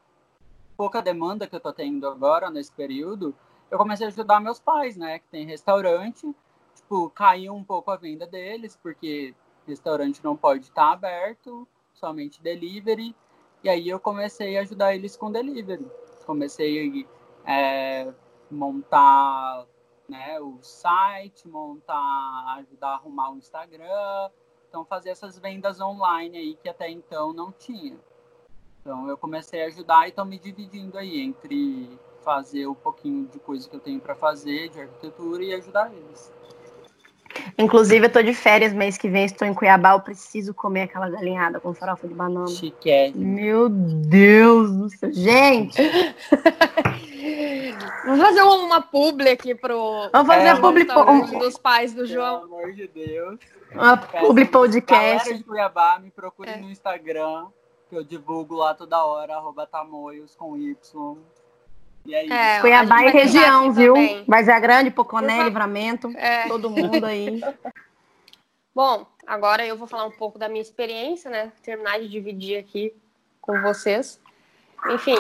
pouca 0.77 1.01
demanda 1.01 1.47
que 1.47 1.57
eu 1.57 1.61
tô 1.61 1.73
tendo 1.73 2.07
agora 2.07 2.51
nesse 2.51 2.71
período, 2.71 3.35
eu 3.71 3.79
comecei 3.79 4.07
a 4.07 4.11
ajudar 4.11 4.39
meus 4.39 4.61
pais, 4.61 4.97
né, 4.97 5.19
que 5.19 5.27
tem 5.31 5.47
restaurante, 5.47 6.33
tipo, 6.75 7.11
caiu 7.11 7.55
um 7.55 7.65
pouco 7.65 7.91
a 7.91 7.97
venda 7.97 8.27
deles, 8.27 8.79
porque 8.81 9.35
restaurante 9.67 10.23
não 10.23 10.37
pode 10.37 10.65
estar 10.65 10.87
tá 10.87 10.93
aberto, 10.93 11.67
somente 11.97 12.43
delivery, 12.43 13.15
e 13.65 13.69
aí 13.69 13.89
eu 13.89 13.99
comecei 13.99 14.57
a 14.57 14.61
ajudar 14.61 14.95
eles 14.95 15.17
com 15.17 15.31
delivery 15.33 15.87
comecei 16.27 17.07
a 17.47 17.51
é, 17.51 18.13
montar 18.51 19.65
né, 20.09 20.39
o 20.41 20.59
site, 20.61 21.49
montar, 21.49 22.57
ajudar 22.59 22.89
a 22.89 22.95
arrumar 22.95 23.31
o 23.31 23.39
Instagram, 23.39 24.31
então 24.69 24.85
fazer 24.85 25.11
essas 25.11 25.39
vendas 25.39 25.81
online 25.81 26.37
aí 26.37 26.57
que 26.57 26.69
até 26.69 26.91
então 26.91 27.33
não 27.33 27.53
tinha. 27.53 27.97
Então 28.81 29.09
eu 29.09 29.17
comecei 29.17 29.63
a 29.63 29.67
ajudar 29.67 30.07
e 30.07 30.11
estou 30.11 30.25
me 30.25 30.39
dividindo 30.39 30.99
aí 30.99 31.21
entre 31.21 31.99
fazer 32.23 32.67
um 32.67 32.75
pouquinho 32.75 33.27
de 33.27 33.39
coisa 33.39 33.69
que 33.69 33.77
eu 33.77 33.81
tenho 33.81 34.01
para 34.01 34.15
fazer 34.15 34.69
de 34.69 34.81
arquitetura 34.81 35.45
e 35.45 35.55
ajudar 35.55 35.93
eles. 35.93 36.33
Inclusive, 37.59 38.07
eu 38.07 38.13
tô 38.13 38.23
de 38.23 38.35
férias 38.35 38.73
mês 38.73 38.99
que 38.99 39.09
vem, 39.09 39.25
estou 39.25 39.47
em 39.47 39.55
Cuiabá, 39.55 39.93
eu 39.93 40.01
preciso 40.01 40.53
comer 40.53 40.83
aquela 40.83 41.09
galinhada 41.09 41.61
com 41.61 41.73
farofa 41.73 42.07
de 42.07 42.15
banana. 42.15 42.47
Chique. 42.49 43.13
Meu 43.15 43.69
Deus 43.69 44.71
do 44.71 44.91
céu. 44.91 45.13
Gente! 45.13 45.77
Vamos 48.05 48.21
fazer 48.21 48.43
uma 48.43 48.81
publi 48.81 49.29
aqui 49.31 49.55
pro. 49.55 50.09
Vamos 50.13 50.29
fazer 50.29 50.47
é, 50.47 50.51
a 50.51 50.61
publi 50.61 50.87
um... 50.91 51.39
dos 51.39 51.59
pais 51.59 51.93
do 51.93 52.07
João. 52.07 52.43
Pelo 52.43 52.55
amor 52.55 52.73
de 52.73 52.87
Deus. 52.87 53.41
Uma 53.75 53.97
publi 53.97 54.45
podcast. 54.45 55.25
Galera 55.25 55.39
de 55.39 55.45
Cuiabá, 55.45 55.99
me 55.99 56.11
procure 56.11 56.51
é. 56.51 56.57
no 56.57 56.71
Instagram, 56.71 57.47
que 57.89 57.97
eu 57.97 58.05
divulgo 58.05 58.55
lá 58.55 58.75
toda 58.75 59.05
hora, 59.05 59.35
arroba 59.35 59.67
tamoios 59.67 60.37
com 60.37 60.57
Y. 60.57 61.19
É, 62.09 62.61
Cuiabá 62.61 63.05
e 63.05 63.11
região, 63.11 63.73
viu? 63.73 63.95
Também. 63.95 64.25
Mas 64.27 64.49
é 64.49 64.59
grande, 64.61 64.91
Poconé, 64.91 65.45
Livramento, 65.45 66.09
é. 66.17 66.49
todo 66.49 66.71
mundo 66.71 67.05
aí. 67.05 67.41
Bom, 68.75 69.07
agora 69.27 69.67
eu 69.67 69.77
vou 69.77 69.87
falar 69.87 70.05
um 70.05 70.11
pouco 70.11 70.39
da 70.39 70.49
minha 70.49 70.61
experiência, 70.61 71.31
né? 71.31 71.53
Terminar 71.63 71.99
de 71.99 72.09
dividir 72.09 72.59
aqui 72.59 72.95
com 73.41 73.61
vocês. 73.63 74.21
Enfim, 74.91 75.17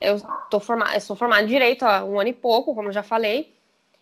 eu 0.00 0.20
tô 0.50 0.58
formada, 0.58 0.94
eu 0.94 1.00
sou 1.00 1.14
formada 1.14 1.42
em 1.42 1.46
direito 1.46 1.84
há 1.84 2.04
um 2.04 2.18
ano 2.18 2.30
e 2.30 2.32
pouco, 2.32 2.74
como 2.74 2.88
eu 2.88 2.92
já 2.92 3.02
falei. 3.02 3.54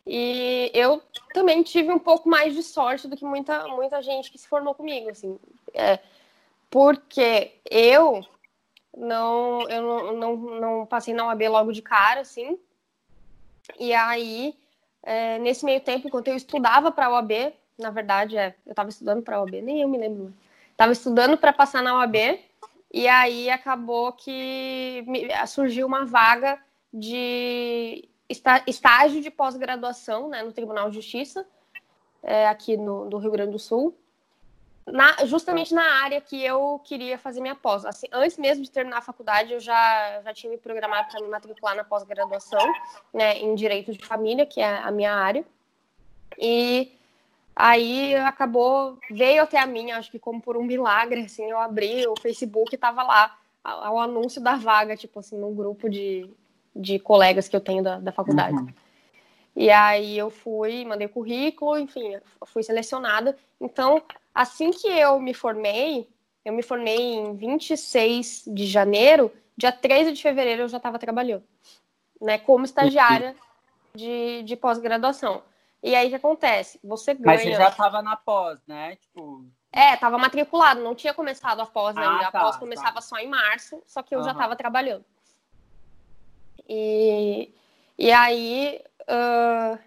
E 0.06 0.70
eu 0.72 1.02
também 1.34 1.62
tive 1.62 1.92
um 1.92 1.98
pouco 1.98 2.28
mais 2.28 2.54
de 2.54 2.62
sorte 2.62 3.06
do 3.06 3.16
que 3.16 3.26
muita, 3.26 3.68
muita 3.68 4.00
gente 4.00 4.30
que 4.30 4.38
se 4.38 4.48
formou 4.48 4.74
comigo, 4.74 5.10
assim. 5.10 5.38
É, 5.74 5.98
porque 6.70 7.52
eu 7.70 8.24
não, 8.96 9.68
eu 9.68 9.82
não, 9.82 10.12
não, 10.12 10.36
não 10.36 10.86
passei 10.86 11.14
na 11.14 11.26
UAB 11.26 11.48
logo 11.48 11.72
de 11.72 11.82
cara, 11.82 12.20
assim. 12.20 12.58
E 13.78 13.92
aí, 13.92 14.54
é, 15.02 15.38
nesse 15.38 15.64
meio 15.64 15.80
tempo, 15.80 16.08
enquanto 16.08 16.28
eu 16.28 16.36
estudava 16.36 16.90
para 16.90 17.06
a 17.06 17.10
UAB, 17.10 17.52
na 17.78 17.90
verdade, 17.90 18.36
é, 18.36 18.54
eu 18.66 18.70
estava 18.70 18.88
estudando 18.88 19.22
para 19.22 19.36
a 19.36 19.40
OAB, 19.40 19.62
nem 19.62 19.82
eu 19.82 19.88
me 19.88 19.98
lembro. 19.98 20.32
Estava 20.70 20.92
estudando 20.92 21.36
para 21.36 21.52
passar 21.52 21.82
na 21.82 21.96
OAB 21.96 22.16
e 22.92 23.06
aí 23.06 23.50
acabou 23.50 24.12
que 24.12 25.04
surgiu 25.46 25.86
uma 25.86 26.04
vaga 26.04 26.58
de 26.92 28.08
estágio 28.66 29.20
de 29.20 29.30
pós-graduação 29.30 30.28
né, 30.28 30.42
no 30.42 30.52
Tribunal 30.52 30.88
de 30.88 30.96
Justiça, 30.96 31.46
é, 32.22 32.46
aqui 32.48 32.76
no, 32.76 33.08
do 33.08 33.18
Rio 33.18 33.30
Grande 33.30 33.52
do 33.52 33.58
Sul, 33.58 33.96
na, 34.92 35.24
justamente 35.24 35.74
na 35.74 36.02
área 36.02 36.20
que 36.20 36.42
eu 36.42 36.80
queria 36.84 37.18
fazer 37.18 37.40
minha 37.40 37.54
pós. 37.54 37.84
Assim, 37.84 38.06
antes 38.12 38.38
mesmo 38.38 38.64
de 38.64 38.70
terminar 38.70 38.98
a 38.98 39.02
faculdade, 39.02 39.52
eu 39.52 39.60
já, 39.60 40.20
já 40.22 40.34
tinha 40.34 40.50
me 40.50 40.58
programado 40.58 41.08
para 41.10 41.20
me 41.20 41.28
matricular 41.28 41.76
na 41.76 41.84
pós-graduação 41.84 42.60
né, 43.12 43.38
em 43.38 43.54
Direito 43.54 43.92
de 43.92 44.04
Família, 44.04 44.46
que 44.46 44.60
é 44.60 44.78
a 44.78 44.90
minha 44.90 45.12
área. 45.12 45.44
E 46.38 46.92
Aí 47.60 48.14
acabou, 48.14 49.00
veio 49.10 49.42
até 49.42 49.58
a 49.58 49.66
minha, 49.66 49.98
acho 49.98 50.12
que 50.12 50.18
como 50.20 50.40
por 50.40 50.56
um 50.56 50.62
milagre, 50.62 51.22
assim, 51.22 51.50
eu 51.50 51.58
abri 51.58 52.06
o 52.06 52.14
Facebook 52.16 52.72
e 52.72 52.78
tava 52.78 53.02
lá 53.02 53.36
o 53.90 53.98
anúncio 53.98 54.40
da 54.40 54.54
vaga, 54.54 54.96
tipo 54.96 55.18
assim, 55.18 55.36
num 55.36 55.52
grupo 55.52 55.90
de, 55.90 56.30
de 56.74 57.00
colegas 57.00 57.48
que 57.48 57.56
eu 57.56 57.60
tenho 57.60 57.82
da, 57.82 57.98
da 57.98 58.12
faculdade. 58.12 58.56
Uhum. 58.56 58.68
E 59.56 59.70
aí 59.70 60.16
eu 60.16 60.30
fui, 60.30 60.84
mandei 60.84 61.08
currículo, 61.08 61.76
enfim, 61.76 62.16
fui 62.46 62.62
selecionada. 62.62 63.36
Então, 63.60 64.00
assim 64.38 64.70
que 64.70 64.86
eu 64.86 65.18
me 65.18 65.34
formei, 65.34 66.08
eu 66.44 66.52
me 66.52 66.62
formei 66.62 66.96
em 66.96 67.34
26 67.34 68.44
de 68.46 68.66
janeiro, 68.66 69.32
dia 69.56 69.72
13 69.72 70.12
de 70.12 70.22
fevereiro 70.22 70.62
eu 70.62 70.68
já 70.68 70.76
estava 70.76 70.96
trabalhando, 70.96 71.42
né, 72.20 72.38
como 72.38 72.64
estagiária 72.64 73.34
de, 73.92 74.44
de 74.44 74.54
pós-graduação. 74.54 75.42
E 75.82 75.92
aí 75.96 76.06
o 76.06 76.10
que 76.10 76.16
acontece? 76.16 76.78
Você 76.84 77.14
ganha. 77.14 77.26
Mas 77.26 77.42
você 77.42 77.52
já 77.52 77.68
estava 77.68 78.00
na 78.00 78.16
pós, 78.16 78.60
né? 78.66 78.96
Tipo. 78.96 79.44
É, 79.72 79.94
estava 79.94 80.18
matriculado, 80.18 80.82
não 80.82 80.94
tinha 80.94 81.14
começado 81.14 81.60
a 81.60 81.66
pós 81.66 81.96
ah, 81.96 82.00
ainda. 82.00 82.30
Tá, 82.30 82.38
a 82.38 82.42
pós 82.42 82.54
tá. 82.54 82.60
começava 82.60 83.00
só 83.00 83.16
em 83.18 83.28
março, 83.28 83.82
só 83.86 84.02
que 84.02 84.14
eu 84.14 84.20
uhum. 84.20 84.24
já 84.24 84.32
estava 84.32 84.56
trabalhando. 84.56 85.04
E, 86.68 87.52
e 87.96 88.12
aí. 88.12 88.80
Uh, 89.02 89.78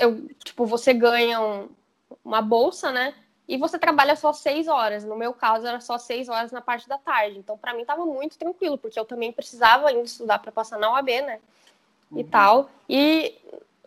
eu, 0.00 0.28
tipo, 0.44 0.66
você 0.66 0.92
ganha 0.92 1.40
um, 1.40 1.68
uma 2.24 2.40
bolsa, 2.40 2.90
né? 2.90 3.14
E 3.46 3.56
você 3.56 3.78
trabalha 3.78 4.14
só 4.16 4.32
seis 4.32 4.68
horas. 4.68 5.04
No 5.04 5.16
meu 5.16 5.32
caso, 5.34 5.66
era 5.66 5.80
só 5.80 5.98
seis 5.98 6.28
horas 6.28 6.52
na 6.52 6.60
parte 6.60 6.88
da 6.88 6.96
tarde. 6.96 7.38
Então, 7.38 7.58
para 7.58 7.74
mim, 7.74 7.82
estava 7.82 8.06
muito 8.06 8.38
tranquilo, 8.38 8.78
porque 8.78 8.98
eu 8.98 9.04
também 9.04 9.32
precisava 9.32 9.88
ainda 9.88 10.04
estudar 10.04 10.38
para 10.38 10.52
passar 10.52 10.78
na 10.78 10.92
UAB, 10.92 11.08
né? 11.22 11.40
Uhum. 12.10 12.20
E 12.20 12.24
tal. 12.24 12.70
E 12.88 13.38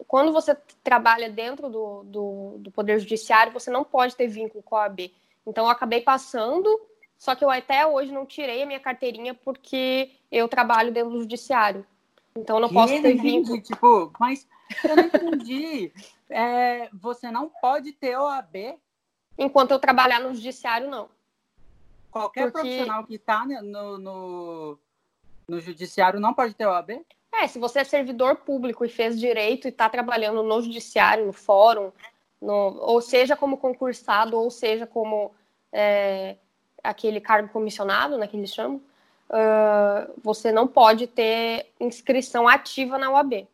quando 0.07 0.33
você 0.33 0.55
trabalha 0.83 1.29
dentro 1.29 1.69
do, 1.69 2.03
do, 2.03 2.55
do, 2.59 2.71
Poder 2.71 2.99
Judiciário, 2.99 3.53
você 3.53 3.71
não 3.71 3.83
pode 3.83 4.15
ter 4.15 4.27
vínculo 4.27 4.61
com 4.61 4.75
a 4.75 4.81
OAB. 4.81 5.11
Então, 5.47 5.65
eu 5.65 5.71
acabei 5.71 6.01
passando, 6.01 6.69
só 7.17 7.33
que 7.33 7.43
eu 7.43 7.49
até 7.49 7.87
hoje 7.87 8.11
não 8.11 8.25
tirei 8.25 8.61
a 8.61 8.65
minha 8.65 8.79
carteirinha 8.79 9.33
porque 9.33 10.11
eu 10.31 10.47
trabalho 10.47 10.91
dentro 10.91 11.11
do 11.11 11.21
Judiciário. 11.21 11.85
Então, 12.37 12.59
não 12.59 12.67
que 12.67 12.73
posso 12.73 13.01
ter 13.01 13.15
vínculo. 13.15 13.61
Tipo, 13.61 14.11
mas 14.19 14.47
eu 14.83 14.95
não 14.95 15.03
entendi. 15.05 15.91
é, 16.29 16.89
você 16.93 17.31
não 17.31 17.49
pode 17.49 17.93
ter 17.93 18.17
OAB? 18.17 18.77
Enquanto 19.37 19.71
eu 19.71 19.79
trabalhar 19.79 20.19
no 20.19 20.33
Judiciário, 20.33 20.89
não. 20.89 21.09
Qualquer 22.11 22.51
porque... 22.51 22.59
profissional 22.59 23.03
que 23.05 23.15
está 23.15 23.45
no, 23.45 23.97
no, 23.97 24.79
no 25.47 25.59
Judiciário 25.59 26.19
não 26.19 26.33
pode 26.33 26.53
ter 26.53 26.65
OAB? 26.65 27.01
É, 27.33 27.47
se 27.47 27.59
você 27.59 27.79
é 27.79 27.83
servidor 27.83 28.37
público 28.37 28.85
e 28.85 28.89
fez 28.89 29.19
direito 29.19 29.67
e 29.67 29.69
está 29.69 29.89
trabalhando 29.89 30.41
no 30.41 30.61
judiciário, 30.61 31.25
no 31.25 31.33
fórum, 31.33 31.91
no, 32.41 32.77
ou 32.79 33.01
seja 33.01 33.35
como 33.35 33.57
concursado, 33.57 34.39
ou 34.39 34.49
seja 34.49 34.87
como 34.87 35.33
é, 35.71 36.37
aquele 36.81 37.19
cargo 37.19 37.49
comissionado, 37.49 38.17
né, 38.17 38.25
que 38.27 38.37
eles 38.37 38.53
chamam, 38.53 38.81
uh, 39.29 40.13
você 40.23 40.51
não 40.51 40.67
pode 40.67 41.07
ter 41.07 41.67
inscrição 41.79 42.47
ativa 42.47 42.97
na 42.97 43.11
UAB. 43.11 43.47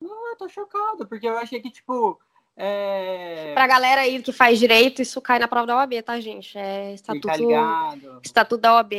Não, 0.00 0.30
eu 0.30 0.36
tô 0.36 0.48
chocado, 0.48 1.06
porque 1.06 1.26
eu 1.26 1.38
achei 1.38 1.60
que, 1.60 1.70
tipo, 1.70 2.18
é... 2.56 3.52
Pra 3.54 3.66
galera 3.66 4.02
aí 4.02 4.22
que 4.22 4.32
faz 4.32 4.58
direito, 4.58 5.00
isso 5.00 5.20
cai 5.20 5.38
na 5.38 5.48
prova 5.48 5.66
da 5.66 5.76
OAB, 5.76 6.02
tá, 6.02 6.20
gente? 6.20 6.58
É 6.58 6.92
estatuto, 6.92 7.28
estatuto 8.22 8.60
da 8.60 8.74
OAB, 8.74 8.92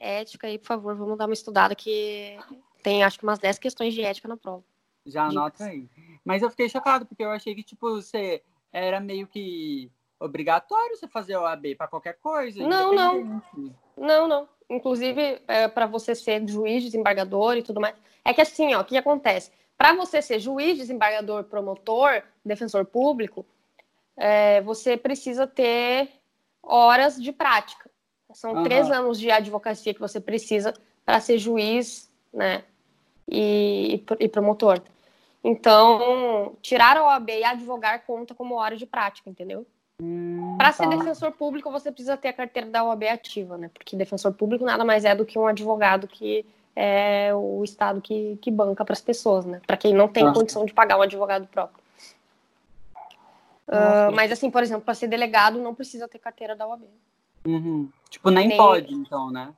ética 0.00 0.46
aí, 0.46 0.58
por 0.58 0.66
favor, 0.66 0.94
vamos 0.94 1.18
dar 1.18 1.26
uma 1.26 1.34
estudada 1.34 1.74
que 1.74 2.38
tem 2.82 3.02
acho 3.02 3.18
que 3.18 3.24
umas 3.24 3.38
10 3.38 3.58
questões 3.58 3.94
de 3.94 4.02
ética 4.02 4.28
na 4.28 4.36
prova. 4.36 4.62
Já 5.04 5.24
anota 5.24 5.64
aí. 5.64 5.88
Mas 6.24 6.42
eu 6.42 6.50
fiquei 6.50 6.68
chocado, 6.68 7.06
porque 7.06 7.24
eu 7.24 7.30
achei 7.30 7.54
que, 7.54 7.62
tipo, 7.62 7.90
você 7.90 8.42
era 8.72 9.00
meio 9.00 9.26
que 9.26 9.90
obrigatório 10.18 10.96
você 10.96 11.08
fazer 11.08 11.36
OAB 11.36 11.74
para 11.76 11.88
qualquer 11.88 12.18
coisa. 12.20 12.62
Não, 12.66 12.94
não. 12.94 13.42
Não, 14.00 14.26
não. 14.26 14.48
Inclusive, 14.68 15.40
é, 15.46 15.68
para 15.68 15.86
você 15.86 16.14
ser 16.14 16.46
juiz, 16.48 16.82
desembargador 16.82 17.56
e 17.56 17.62
tudo 17.62 17.80
mais. 17.80 17.94
É 18.24 18.32
que 18.32 18.40
assim, 18.40 18.74
ó, 18.74 18.80
o 18.80 18.84
que 18.84 18.96
acontece? 18.96 19.52
Para 19.76 19.94
você 19.94 20.20
ser 20.20 20.40
juiz, 20.40 20.78
desembargador, 20.78 21.44
promotor, 21.44 22.22
defensor 22.44 22.84
público, 22.84 23.46
é, 24.16 24.60
você 24.62 24.96
precisa 24.96 25.46
ter 25.46 26.08
horas 26.62 27.20
de 27.20 27.32
prática. 27.32 27.88
São 28.32 28.54
uhum. 28.54 28.62
três 28.62 28.90
anos 28.90 29.18
de 29.18 29.30
advocacia 29.30 29.94
que 29.94 30.00
você 30.00 30.20
precisa 30.20 30.74
para 31.04 31.20
ser 31.20 31.38
juiz, 31.38 32.10
né? 32.32 32.64
e, 33.30 34.04
e 34.18 34.28
promotor. 34.28 34.82
Então, 35.42 36.56
tirar 36.60 36.96
a 36.96 37.04
OAB 37.04 37.30
e 37.30 37.44
advogar 37.44 38.04
conta 38.04 38.34
como 38.34 38.56
hora 38.56 38.76
de 38.76 38.84
prática, 38.84 39.30
entendeu? 39.30 39.66
Hum, 40.00 40.56
para 40.56 40.72
ser 40.72 40.88
tá. 40.88 40.96
defensor 40.96 41.32
público, 41.32 41.70
você 41.70 41.92
precisa 41.92 42.16
ter 42.16 42.28
a 42.28 42.32
carteira 42.32 42.70
da 42.70 42.82
OAB 42.82 43.04
ativa, 43.04 43.58
né? 43.58 43.70
Porque 43.72 43.96
defensor 43.96 44.32
público 44.32 44.64
nada 44.64 44.84
mais 44.84 45.04
é 45.04 45.14
do 45.14 45.26
que 45.26 45.38
um 45.38 45.46
advogado 45.46 46.08
que 46.08 46.46
é 46.74 47.30
o 47.34 47.62
Estado 47.62 48.00
que, 48.00 48.38
que 48.40 48.50
banca 48.50 48.84
para 48.84 48.94
as 48.94 49.00
pessoas, 49.00 49.44
né? 49.44 49.60
Para 49.66 49.76
quem 49.76 49.92
não 49.92 50.08
tem 50.08 50.24
Nossa. 50.24 50.38
condição 50.38 50.64
de 50.64 50.72
pagar 50.72 50.98
um 50.98 51.02
advogado 51.02 51.46
próprio. 51.48 51.78
Uh, 53.68 54.10
mas, 54.14 54.32
assim, 54.32 54.50
por 54.50 54.62
exemplo, 54.62 54.82
para 54.82 54.94
ser 54.94 55.06
delegado, 55.06 55.60
não 55.60 55.74
precisa 55.74 56.08
ter 56.08 56.18
carteira 56.18 56.56
da 56.56 56.66
OAB. 56.66 56.82
Uhum. 57.46 57.88
Tipo, 58.08 58.30
nem, 58.30 58.48
nem, 58.48 58.56
pode, 58.56 58.92
então, 58.94 59.30
né? 59.30 59.52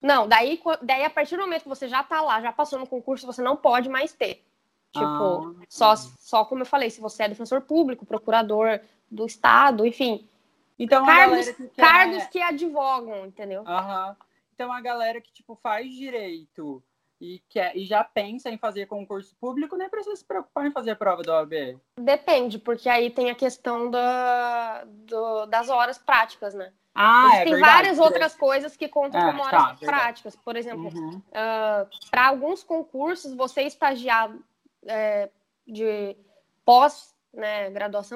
Não, 0.00 0.26
daí, 0.26 0.60
daí 0.82 1.04
a 1.04 1.10
partir 1.10 1.36
do 1.36 1.42
momento 1.42 1.62
que 1.62 1.68
você 1.68 1.88
já 1.88 2.02
tá 2.02 2.20
lá, 2.20 2.40
já 2.40 2.52
passou 2.52 2.78
no 2.78 2.86
concurso, 2.86 3.26
você 3.26 3.42
não 3.42 3.56
pode 3.56 3.88
mais 3.88 4.12
ter. 4.12 4.44
Tipo, 4.92 5.04
ah, 5.06 5.52
só, 5.68 5.96
só 5.96 6.44
como 6.44 6.62
eu 6.62 6.66
falei, 6.66 6.88
se 6.90 7.00
você 7.00 7.24
é 7.24 7.28
defensor 7.28 7.62
público, 7.62 8.06
procurador 8.06 8.80
do 9.14 9.26
Estado, 9.26 9.86
enfim. 9.86 10.28
Então, 10.78 11.06
cargos, 11.06 11.48
que 11.48 11.68
quer... 11.68 11.82
cargos 11.82 12.24
que 12.26 12.42
advogam, 12.42 13.26
entendeu? 13.26 13.62
Uhum. 13.62 14.16
Então, 14.54 14.72
a 14.72 14.80
galera 14.80 15.20
que, 15.20 15.32
tipo, 15.32 15.54
faz 15.62 15.92
direito 15.94 16.82
e, 17.20 17.40
quer, 17.48 17.76
e 17.76 17.84
já 17.84 18.02
pensa 18.02 18.50
em 18.50 18.58
fazer 18.58 18.86
concurso 18.86 19.34
público, 19.40 19.76
nem 19.76 19.88
precisa 19.88 20.16
se 20.16 20.24
preocupar 20.24 20.66
em 20.66 20.72
fazer 20.72 20.92
a 20.92 20.96
prova 20.96 21.22
da 21.22 21.38
OAB. 21.38 21.78
Depende, 21.98 22.58
porque 22.58 22.88
aí 22.88 23.10
tem 23.10 23.30
a 23.30 23.34
questão 23.34 23.90
da, 23.90 24.84
do, 24.84 25.46
das 25.46 25.70
horas 25.70 25.96
práticas, 25.96 26.54
né? 26.54 26.72
Ah, 26.94 27.38
é 27.38 27.44
tem 27.44 27.58
várias 27.58 27.98
outras 27.98 28.36
coisas 28.36 28.76
que 28.76 28.88
contam 28.88 29.20
é, 29.20 29.26
como 29.26 29.42
horas 29.42 29.80
tá, 29.80 29.86
práticas. 29.86 30.36
Por 30.36 30.54
exemplo, 30.54 30.92
uhum. 30.94 31.16
uh, 31.16 31.22
ah, 31.32 31.86
para 32.10 32.28
alguns 32.28 32.62
concursos, 32.62 33.34
você 33.34 33.62
estagiar 33.62 34.32
é, 34.86 35.28
de 35.66 36.16
pós-graduação, 36.64 37.13
né, 37.34 37.70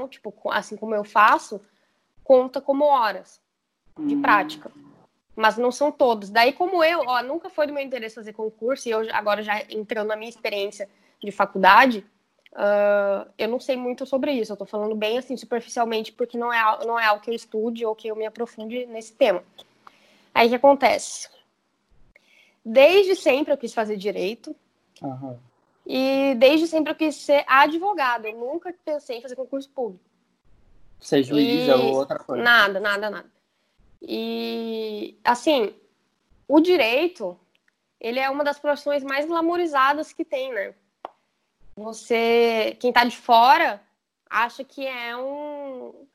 tipo, 0.09 0.35
assim 0.51 0.77
como 0.77 0.95
eu 0.95 1.05
faço, 1.05 1.61
conta 2.25 2.61
como 2.61 2.85
horas 2.85 3.41
de 3.99 4.15
uhum. 4.15 4.23
prática. 4.23 4.71
Mas 5.35 5.57
não 5.57 5.71
são 5.71 5.93
todos. 5.93 6.31
Daí, 6.31 6.53
como 6.53 6.83
eu, 6.83 7.01
ó, 7.07 7.23
nunca 7.23 7.49
foi 7.49 7.67
do 7.67 7.73
meu 7.73 7.83
interesse 7.83 8.17
fazer 8.17 8.33
concurso, 8.33 8.89
e 8.89 8.93
eu 8.93 9.07
agora 9.13 9.43
já 9.43 9.63
entrando 9.71 10.09
na 10.09 10.17
minha 10.17 10.29
experiência 10.29 10.89
de 11.23 11.31
faculdade, 11.31 12.05
Uh, 12.53 13.29
eu 13.37 13.47
não 13.47 13.61
sei 13.61 13.77
muito 13.77 14.07
sobre 14.07 14.33
isso, 14.33 14.51
eu 14.51 14.55
estou 14.55 14.67
falando 14.67 14.95
bem 14.95 15.19
assim, 15.19 15.37
superficialmente, 15.37 16.11
porque 16.13 16.39
não 16.39 16.53
é, 16.53 16.85
não 16.85 16.99
é 16.99 17.05
algo 17.05 17.23
que 17.23 17.31
eu 17.31 17.35
estude 17.35 17.85
ou 17.85 17.95
que 17.95 18.09
eu 18.09 18.17
me 18.17 18.27
aprofunde 18.27 18.87
nesse 18.87 19.13
tema. 19.13 19.45
Aí 20.35 20.47
o 20.47 20.51
que 20.51 20.57
acontece? 20.57 21.29
Desde 22.65 23.15
sempre 23.15 23.53
eu 23.53 23.59
quis 23.59 23.75
fazer 23.75 23.97
direito. 23.97 24.57
Uhum. 25.03 25.39
E 25.91 26.35
desde 26.35 26.67
sempre 26.67 26.93
eu 26.93 26.97
quis 26.97 27.17
ser 27.17 27.45
advogada. 27.49 28.29
Eu 28.29 28.39
nunca 28.39 28.75
pensei 28.85 29.17
em 29.17 29.23
fazer 29.23 29.35
concurso 29.35 29.71
público. 29.71 30.05
Ser 31.01 31.23
juiz 31.23 31.67
e... 31.67 31.71
ou 31.71 31.95
outra 31.95 32.19
coisa. 32.19 32.43
Nada, 32.43 32.79
nada, 32.79 33.09
nada. 33.09 33.33
E, 34.03 35.19
assim, 35.25 35.75
o 36.47 36.61
direito, 36.61 37.41
ele 37.99 38.19
é 38.19 38.29
uma 38.29 38.45
das 38.45 38.59
profissões 38.59 39.03
mais 39.03 39.25
glamorizadas 39.25 40.13
que 40.13 40.25
tem, 40.25 40.53
né? 40.53 40.75
você, 41.79 42.77
quem 42.81 42.91
está 42.91 43.05
de 43.05 43.17
fora, 43.17 43.81
acha 44.29 44.65
que 44.65 44.87
é 44.87 45.17
um 45.17 46.07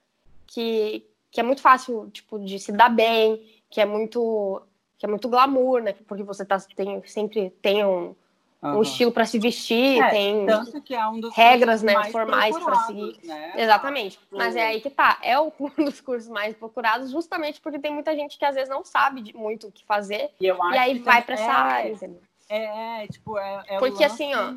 que, 0.45 1.07
que 1.31 1.39
é 1.39 1.43
muito 1.43 1.61
fácil, 1.61 2.09
tipo, 2.11 2.37
de 2.37 2.59
se 2.59 2.71
dar 2.71 2.89
bem, 2.89 3.61
que 3.69 3.81
é 3.81 3.85
muito 3.85 4.61
que 4.97 5.05
é 5.05 5.09
muito 5.09 5.27
glamour, 5.27 5.81
né? 5.81 5.93
Porque 6.07 6.23
você 6.23 6.45
tá, 6.45 6.57
tem, 6.75 7.03
sempre 7.05 7.49
tem 7.61 7.83
um, 7.83 8.15
uhum. 8.63 8.79
um 8.79 8.81
estilo 8.81 9.11
para 9.11 9.25
se 9.25 9.37
vestir, 9.37 10.01
é, 10.01 10.09
tem 10.09 10.45
é 10.49 11.07
um 11.07 11.29
regras 11.29 11.83
né, 11.83 11.93
formais 12.11 12.57
para 12.57 12.75
seguir. 12.85 13.17
Né? 13.23 13.53
Exatamente. 13.57 14.19
Mas 14.31 14.55
é 14.55 14.67
aí 14.67 14.81
que 14.81 14.89
tá. 14.89 15.17
É 15.21 15.39
um 15.39 15.51
dos 15.77 15.99
cursos 16.01 16.29
mais 16.29 16.55
procurados, 16.55 17.11
justamente 17.11 17.59
porque 17.59 17.79
tem 17.79 17.93
muita 17.93 18.15
gente 18.15 18.37
que 18.37 18.45
às 18.45 18.55
vezes 18.55 18.69
não 18.69 18.83
sabe 18.83 19.33
muito 19.35 19.67
o 19.67 19.71
que 19.71 19.85
fazer. 19.85 20.31
E, 20.39 20.47
e 20.47 20.77
aí 20.77 20.99
vai 20.99 21.21
para 21.21 21.35
essa 21.35 21.43
é, 21.43 21.47
área. 21.47 22.11
É, 22.49 23.03
é, 23.03 23.07
tipo, 23.07 23.37
é, 23.37 23.63
é 23.67 23.79
Porque 23.79 24.03
assim, 24.03 24.33
ó, 24.33 24.53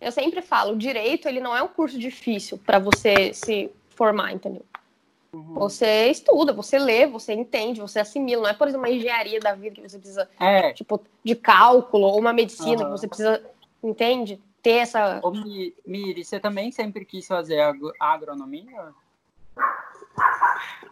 eu 0.00 0.12
sempre 0.12 0.42
falo, 0.42 0.72
o 0.72 0.78
direito 0.78 1.28
ele 1.28 1.40
não 1.40 1.56
é 1.56 1.62
um 1.62 1.68
curso 1.68 1.98
difícil 1.98 2.58
para 2.58 2.78
você 2.78 3.32
se 3.32 3.70
formar, 3.90 4.32
entendeu? 4.32 4.64
Uhum. 5.38 5.54
Você 5.54 6.10
estuda, 6.10 6.52
você 6.52 6.78
lê, 6.78 7.06
você 7.06 7.32
entende, 7.32 7.80
você 7.80 8.00
assimila. 8.00 8.42
Não 8.42 8.50
é, 8.50 8.54
por 8.54 8.68
exemplo, 8.68 8.86
uma 8.86 8.94
engenharia 8.94 9.38
da 9.38 9.54
vida 9.54 9.76
que 9.76 9.88
você 9.88 9.98
precisa, 9.98 10.28
é. 10.40 10.72
tipo, 10.72 11.00
de 11.22 11.34
cálculo, 11.34 12.06
ou 12.06 12.18
uma 12.18 12.32
medicina 12.32 12.82
uhum. 12.82 12.84
que 12.84 12.98
você 12.98 13.08
precisa, 13.08 13.50
entende? 13.82 14.40
Ter 14.62 14.78
essa. 14.78 15.20
Ô, 15.22 15.30
Miri, 15.86 16.24
você 16.24 16.40
também 16.40 16.72
sempre 16.72 17.04
quis 17.04 17.26
fazer 17.26 17.60
agronomia? 18.00 18.92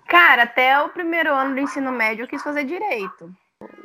Cara, 0.07 0.45
até 0.45 0.81
o 0.81 0.89
primeiro 0.89 1.35
ano 1.35 1.55
do 1.55 1.61
ensino 1.61 1.91
médio 1.91 2.23
eu 2.23 2.29
quis 2.29 2.43
fazer 2.43 2.65
direito. 2.65 3.35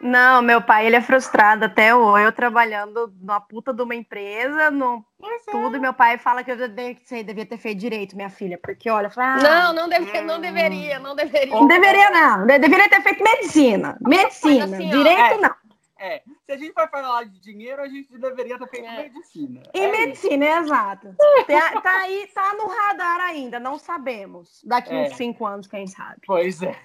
Não, 0.01 0.41
meu 0.41 0.61
pai, 0.61 0.87
ele 0.87 0.95
é 0.95 1.01
frustrado 1.01 1.65
até 1.65 1.95
hoje, 1.95 2.25
eu 2.25 2.31
trabalhando 2.31 3.13
na 3.21 3.39
puta 3.39 3.73
de 3.73 3.81
uma 3.81 3.95
empresa, 3.95 4.71
no 4.71 5.05
tudo, 5.51 5.77
e 5.77 5.79
meu 5.79 5.93
pai 5.93 6.17
fala 6.17 6.43
que 6.43 6.51
eu 6.51 6.57
devia 6.57 7.45
ter 7.45 7.57
feito 7.57 7.79
direito, 7.79 8.15
minha 8.15 8.29
filha, 8.29 8.57
porque 8.57 8.89
olha, 8.89 9.09
fala, 9.09 9.35
ah, 9.35 9.43
não, 9.43 9.73
não, 9.73 9.89
deve, 9.89 10.21
não 10.21 10.39
deveria, 10.39 10.99
não 10.99 11.15
deveria. 11.15 11.53
Não 11.53 11.67
deveria, 11.67 12.09
não, 12.09 12.47
deveria 12.47 12.89
ter 12.89 13.01
feito 13.01 13.23
medicina, 13.23 13.97
medicina, 14.01 14.65
assim, 14.65 14.89
direito 14.89 15.19
ó, 15.19 15.23
é, 15.23 15.37
não. 15.37 15.61
É, 16.03 16.23
se 16.47 16.51
a 16.51 16.57
gente 16.57 16.73
for 16.73 16.89
falar 16.89 17.25
de 17.25 17.39
dinheiro, 17.39 17.79
a 17.79 17.87
gente 17.87 18.17
deveria 18.17 18.57
ter 18.57 18.67
feito 18.69 18.87
é. 18.87 19.03
medicina. 19.03 19.61
E 19.71 19.79
é 19.79 19.91
medicina, 19.91 20.45
é 20.45 20.57
exato. 20.57 21.15
Tá, 21.45 21.81
tá, 21.81 21.97
aí, 21.99 22.27
tá 22.33 22.55
no 22.55 22.67
radar 22.67 23.19
ainda, 23.19 23.59
não 23.59 23.77
sabemos. 23.77 24.63
Daqui 24.63 24.91
uns 24.95 25.11
é. 25.11 25.13
cinco 25.13 25.45
anos, 25.45 25.67
quem 25.67 25.85
sabe. 25.85 26.21
Pois 26.25 26.63
é. 26.63 26.75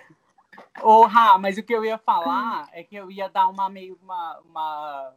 Ô, 0.82 1.06
Rá, 1.06 1.38
mas 1.38 1.56
o 1.58 1.62
que 1.62 1.74
eu 1.74 1.84
ia 1.84 1.98
falar 1.98 2.68
é 2.72 2.82
que 2.82 2.96
eu 2.96 3.10
ia 3.10 3.28
dar 3.28 3.48
uma 3.48 3.68
meio 3.68 3.98
uma, 4.02 4.40
uma 4.40 5.14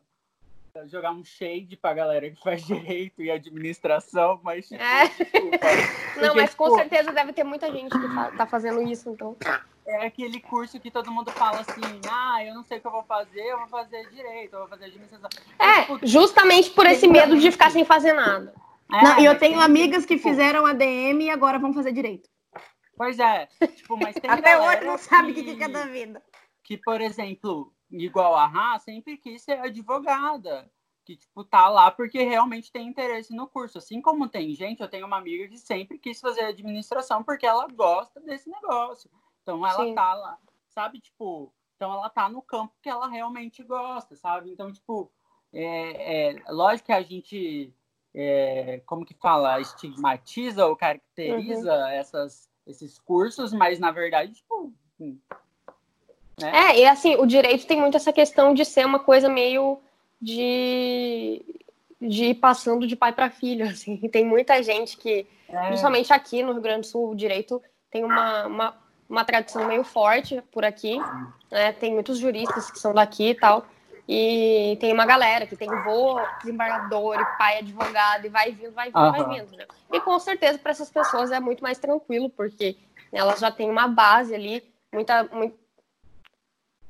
jogar 0.87 1.11
um 1.11 1.23
shade 1.23 1.75
pra 1.75 1.93
galera 1.93 2.29
que 2.29 2.41
faz 2.41 2.65
direito 2.65 3.21
e 3.21 3.31
administração, 3.31 4.39
mas 4.43 4.67
tipo, 4.67 4.81
é. 4.81 5.07
Porque, 5.07 6.21
Não, 6.21 6.35
mas 6.35 6.53
com 6.53 6.65
tipo, 6.65 6.77
certeza 6.77 7.11
deve 7.11 7.33
ter 7.33 7.43
muita 7.43 7.71
gente 7.71 7.89
que 7.89 8.37
tá 8.37 8.45
fazendo 8.45 8.81
isso, 8.81 9.09
então. 9.09 9.35
É 9.85 10.05
aquele 10.05 10.39
curso 10.39 10.79
que 10.79 10.91
todo 10.91 11.11
mundo 11.11 11.31
fala 11.31 11.61
assim, 11.61 11.81
ah, 12.09 12.43
eu 12.45 12.53
não 12.53 12.63
sei 12.63 12.77
o 12.77 12.81
que 12.81 12.87
eu 12.87 12.91
vou 12.91 13.03
fazer, 13.03 13.41
eu 13.41 13.57
vou 13.57 13.67
fazer 13.67 14.07
direito, 14.09 14.53
eu 14.53 14.59
vou 14.59 14.67
fazer 14.67 14.85
administração. 14.85 15.29
É, 15.57 15.81
tipo, 15.81 15.99
justamente 16.03 16.69
por 16.69 16.85
esse 16.85 17.07
medo 17.07 17.37
de 17.37 17.51
ficar 17.51 17.71
sem 17.71 17.83
fazer 17.83 18.13
nada. 18.13 18.53
É, 18.91 19.03
não, 19.03 19.19
e 19.19 19.25
eu 19.25 19.37
tenho 19.37 19.59
amigas 19.59 20.05
que 20.05 20.17
fizeram 20.17 20.65
ADM 20.65 21.21
e 21.21 21.29
agora 21.29 21.59
vão 21.59 21.73
fazer 21.73 21.91
direito. 21.91 22.29
Pois 22.99 23.17
é, 23.17 23.45
tipo, 23.77 23.95
mas 23.95 24.13
tem 24.13 24.29
Até 24.29 24.59
hoje 24.59 24.83
não 24.83 24.97
sabe 24.97 25.31
o 25.31 25.33
que, 25.33 25.55
que 25.55 25.63
é 25.63 25.69
da 25.69 25.85
vida. 25.85 26.21
Que, 26.61 26.75
por 26.75 26.99
exemplo, 26.99 27.73
igual 27.89 28.35
a 28.35 28.45
Rá, 28.45 28.77
sempre 28.77 29.15
quis 29.15 29.41
ser 29.41 29.57
advogada. 29.57 30.69
Que, 31.05 31.15
tipo, 31.15 31.45
tá 31.45 31.69
lá 31.69 31.89
porque 31.89 32.21
realmente 32.21 32.69
tem 32.69 32.89
interesse 32.89 33.33
no 33.33 33.47
curso. 33.47 33.77
Assim 33.77 34.01
como 34.01 34.27
tem 34.27 34.53
gente, 34.53 34.81
eu 34.81 34.89
tenho 34.89 35.07
uma 35.07 35.15
amiga 35.15 35.47
que 35.47 35.57
sempre 35.57 35.97
quis 35.97 36.19
fazer 36.19 36.41
administração 36.41 37.23
porque 37.23 37.45
ela 37.45 37.65
gosta 37.69 38.19
desse 38.19 38.49
negócio. 38.49 39.09
Então 39.43 39.65
ela 39.65 39.85
Sim. 39.85 39.95
tá 39.95 40.13
lá, 40.13 40.37
sabe? 40.67 40.99
Tipo, 40.99 41.53
então 41.77 41.93
ela 41.93 42.09
tá 42.09 42.27
no 42.27 42.41
campo 42.41 42.75
que 42.81 42.89
ela 42.89 43.07
realmente 43.07 43.63
gosta, 43.63 44.17
sabe? 44.17 44.51
Então, 44.51 44.73
tipo, 44.73 45.09
é, 45.53 46.31
é 46.31 46.51
lógico 46.51 46.87
que 46.87 46.91
a 46.91 47.01
gente, 47.01 47.73
é, 48.13 48.83
como 48.85 49.05
que 49.05 49.13
fala, 49.13 49.61
estigmatiza 49.61 50.67
ou 50.67 50.75
caracteriza 50.75 51.73
uhum. 51.73 51.87
essas 51.87 52.48
esses 52.69 52.99
cursos, 52.99 53.51
mas 53.51 53.79
na 53.79 53.91
verdade, 53.91 54.33
tipo. 54.33 54.71
Hum, 54.99 55.17
né? 56.39 56.51
É, 56.53 56.79
e 56.79 56.85
assim, 56.85 57.15
o 57.15 57.25
direito 57.25 57.67
tem 57.67 57.79
muito 57.81 57.97
essa 57.97 58.13
questão 58.13 58.53
de 58.53 58.63
ser 58.63 58.85
uma 58.85 58.99
coisa 58.99 59.27
meio 59.27 59.79
de, 60.21 61.43
de 61.99 62.25
ir 62.25 62.35
passando 62.35 62.87
de 62.87 62.95
pai 62.95 63.11
para 63.11 63.29
filho, 63.29 63.65
assim. 63.67 63.97
Tem 64.09 64.25
muita 64.25 64.61
gente 64.63 64.97
que, 64.97 65.27
é. 65.49 65.67
principalmente 65.67 66.13
aqui 66.13 66.43
no 66.43 66.53
Rio 66.53 66.61
Grande 66.61 66.81
do 66.81 66.87
Sul, 66.87 67.11
o 67.11 67.15
direito 67.15 67.61
tem 67.91 68.03
uma, 68.03 68.45
uma, 68.45 68.77
uma 69.09 69.25
tradição 69.25 69.67
meio 69.67 69.83
forte 69.83 70.41
por 70.51 70.63
aqui, 70.63 70.97
né? 71.51 71.73
Tem 71.73 71.93
muitos 71.93 72.19
juristas 72.19 72.69
que 72.71 72.79
são 72.79 72.93
daqui 72.93 73.29
e 73.31 73.35
tal. 73.35 73.65
E 74.11 74.75
tem 74.77 74.91
uma 74.91 75.05
galera 75.05 75.45
que 75.45 75.55
tem 75.55 75.69
vô, 75.83 76.19
desembargador, 76.39 77.21
e 77.21 77.37
pai 77.37 77.59
advogado, 77.59 78.25
e 78.25 78.29
vai 78.29 78.51
vindo, 78.51 78.71
vai 78.71 78.87
vindo, 78.87 78.97
uhum. 78.97 79.11
vai 79.11 79.23
vindo. 79.23 79.55
Né? 79.55 79.67
E 79.91 80.01
com 80.01 80.17
certeza 80.17 80.57
para 80.57 80.71
essas 80.71 80.89
pessoas 80.89 81.29
é 81.29 81.39
muito 81.39 81.61
mais 81.61 81.77
tranquilo, 81.77 82.27
porque 82.27 82.75
elas 83.11 83.39
já 83.39 83.51
têm 83.51 83.69
uma 83.69 83.87
base 83.87 84.33
ali, 84.33 84.67
muita, 84.91 85.25
muito, 85.25 85.59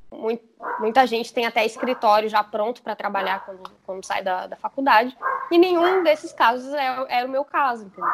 muito, 0.09 0.45
muita 0.79 1.05
gente 1.05 1.33
tem 1.33 1.45
até 1.45 1.65
escritório 1.65 2.29
já 2.29 2.41
pronto 2.41 2.81
para 2.81 2.95
trabalhar 2.95 3.43
quando, 3.43 3.69
quando 3.85 4.05
sai 4.05 4.23
da, 4.23 4.47
da 4.47 4.55
faculdade, 4.55 5.17
e 5.51 5.57
nenhum 5.57 6.01
desses 6.03 6.31
casos 6.31 6.73
é, 6.73 7.19
é 7.19 7.25
o 7.25 7.29
meu 7.29 7.43
caso, 7.43 7.83
entendeu? 7.83 8.09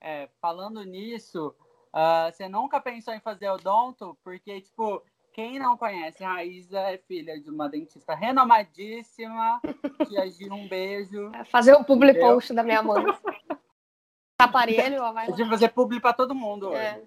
É, 0.00 0.28
falando 0.40 0.84
nisso, 0.84 1.52
uh, 1.92 2.30
você 2.30 2.48
nunca 2.48 2.80
pensou 2.80 3.12
em 3.12 3.18
fazer 3.18 3.48
odonto? 3.50 4.16
Porque, 4.22 4.60
tipo, 4.60 5.02
quem 5.36 5.58
não 5.58 5.76
conhece, 5.76 6.24
Raíza 6.24 6.80
é 6.80 6.96
filha 6.96 7.38
de 7.38 7.50
uma 7.50 7.68
dentista 7.68 8.14
renomadíssima. 8.14 9.60
Tia 10.08 10.30
Gil, 10.30 10.50
um 10.50 10.66
beijo. 10.66 11.30
É 11.34 11.44
fazer 11.44 11.74
o 11.74 11.84
public 11.84 12.18
post 12.18 12.54
da 12.54 12.62
minha 12.62 12.82
mãe. 12.82 13.04
Aparelho, 14.40 15.02
ó, 15.02 15.12
vai 15.12 15.28
lá. 15.28 15.36
De 15.36 15.46
fazer 15.46 15.68
publi 15.68 16.00
para 16.00 16.14
todo 16.14 16.34
mundo 16.34 16.74
é. 16.74 17.02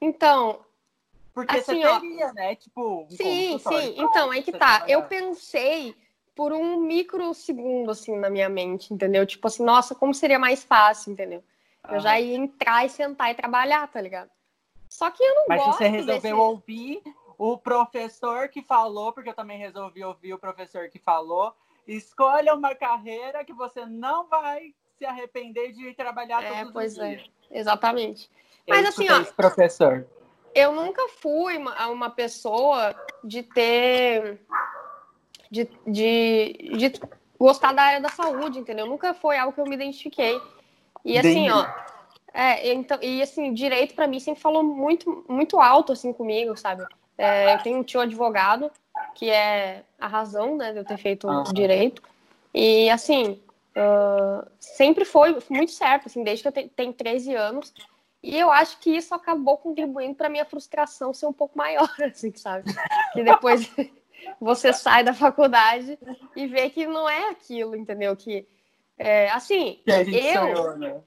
Então, 0.00 0.64
porque 1.32 1.58
assim, 1.58 1.80
você 1.80 2.00
teria, 2.00 2.26
ó, 2.26 2.32
né? 2.32 2.56
Tipo, 2.56 3.04
um 3.04 3.10
sim, 3.10 3.56
sim. 3.56 3.94
Então, 3.96 4.32
aí 4.32 4.42
que 4.42 4.50
tá. 4.50 4.84
Eu 4.88 5.04
pensei 5.04 5.94
por 6.34 6.52
um 6.52 6.80
microsegundo, 6.80 7.92
assim, 7.92 8.16
na 8.16 8.28
minha 8.28 8.48
mente, 8.48 8.92
entendeu? 8.92 9.24
Tipo 9.24 9.46
assim, 9.46 9.62
nossa, 9.62 9.94
como 9.94 10.12
seria 10.12 10.40
mais 10.40 10.64
fácil, 10.64 11.12
entendeu? 11.12 11.44
Eu 11.88 11.98
ah. 11.98 12.00
já 12.00 12.18
ia 12.18 12.36
entrar 12.36 12.84
e 12.84 12.88
sentar 12.88 13.30
e 13.30 13.36
trabalhar, 13.36 13.86
tá 13.86 14.00
ligado? 14.00 14.33
Só 14.94 15.10
que 15.10 15.24
eu 15.24 15.34
não 15.34 15.44
Mas 15.48 15.58
gosto. 15.58 15.68
Mas 15.70 15.78
você 15.78 15.88
resolveu 15.88 16.20
desse... 16.20 16.32
ouvir 16.32 17.02
o 17.36 17.58
professor 17.58 18.48
que 18.48 18.62
falou, 18.62 19.12
porque 19.12 19.30
eu 19.30 19.34
também 19.34 19.58
resolvi 19.58 20.04
ouvir 20.04 20.32
o 20.34 20.38
professor 20.38 20.88
que 20.88 21.00
falou. 21.00 21.52
Escolha 21.84 22.54
uma 22.54 22.76
carreira 22.76 23.44
que 23.44 23.52
você 23.52 23.84
não 23.84 24.28
vai 24.28 24.72
se 24.96 25.04
arrepender 25.04 25.72
de 25.72 25.88
ir 25.88 25.96
trabalhar 25.96 26.44
é, 26.44 26.58
todos 26.58 26.72
pois 26.72 26.92
os 26.92 26.98
é. 27.00 27.08
dias. 27.16 27.30
É. 27.50 27.58
Exatamente. 27.58 28.30
Eu 28.64 28.76
Mas 28.76 28.86
assim, 28.86 29.10
ó, 29.10 29.24
professor. 29.32 30.06
Eu 30.54 30.70
nunca 30.70 31.08
fui 31.08 31.58
uma, 31.58 31.88
uma 31.88 32.10
pessoa 32.10 32.94
de 33.24 33.42
ter 33.42 34.40
de, 35.50 35.68
de, 35.88 36.52
de 36.78 37.00
gostar 37.36 37.72
da 37.72 37.82
área 37.82 38.00
da 38.00 38.10
saúde, 38.10 38.60
entendeu? 38.60 38.86
Nunca 38.86 39.12
foi 39.12 39.38
algo 39.38 39.52
que 39.52 39.60
eu 39.60 39.66
me 39.66 39.74
identifiquei. 39.74 40.40
E 41.04 41.18
assim, 41.18 41.50
ó, 41.50 41.66
é, 42.34 42.72
então, 42.72 42.98
e 43.00 43.22
assim, 43.22 43.54
direito 43.54 43.94
para 43.94 44.08
mim 44.08 44.18
sempre 44.18 44.42
falou 44.42 44.64
muito, 44.64 45.24
muito 45.28 45.60
alto 45.60 45.92
assim 45.92 46.12
comigo, 46.12 46.56
sabe? 46.56 46.84
É, 47.16 47.54
eu 47.54 47.62
tenho 47.62 47.78
um 47.78 47.84
tio 47.84 48.00
advogado, 48.00 48.72
que 49.14 49.30
é 49.30 49.84
a 50.00 50.08
razão 50.08 50.56
né, 50.56 50.72
de 50.72 50.78
eu 50.78 50.84
ter 50.84 50.96
feito 50.96 51.30
ah. 51.30 51.44
direito. 51.54 52.02
E 52.52 52.90
assim, 52.90 53.40
uh, 53.76 54.44
sempre 54.58 55.04
foi 55.04 55.38
muito 55.48 55.70
certo, 55.70 56.06
assim, 56.06 56.24
desde 56.24 56.42
que 56.42 56.48
eu 56.48 56.70
tenho 56.70 56.92
13 56.92 57.36
anos. 57.36 57.72
E 58.20 58.36
eu 58.36 58.50
acho 58.50 58.80
que 58.80 58.90
isso 58.90 59.14
acabou 59.14 59.56
contribuindo 59.56 60.16
para 60.16 60.28
minha 60.28 60.44
frustração 60.44 61.14
ser 61.14 61.26
um 61.26 61.32
pouco 61.32 61.56
maior, 61.56 61.88
assim, 62.02 62.34
sabe? 62.34 62.64
Que 63.12 63.22
depois 63.22 63.70
você 64.40 64.72
sai 64.72 65.04
da 65.04 65.14
faculdade 65.14 65.96
e 66.34 66.48
vê 66.48 66.68
que 66.68 66.84
não 66.84 67.08
é 67.08 67.30
aquilo, 67.30 67.76
entendeu? 67.76 68.16
Que, 68.16 68.44
é, 68.98 69.30
assim, 69.30 69.78
que 69.84 69.90
eu... 69.90 70.56
Sonhou, 70.56 70.76
né? 70.78 71.00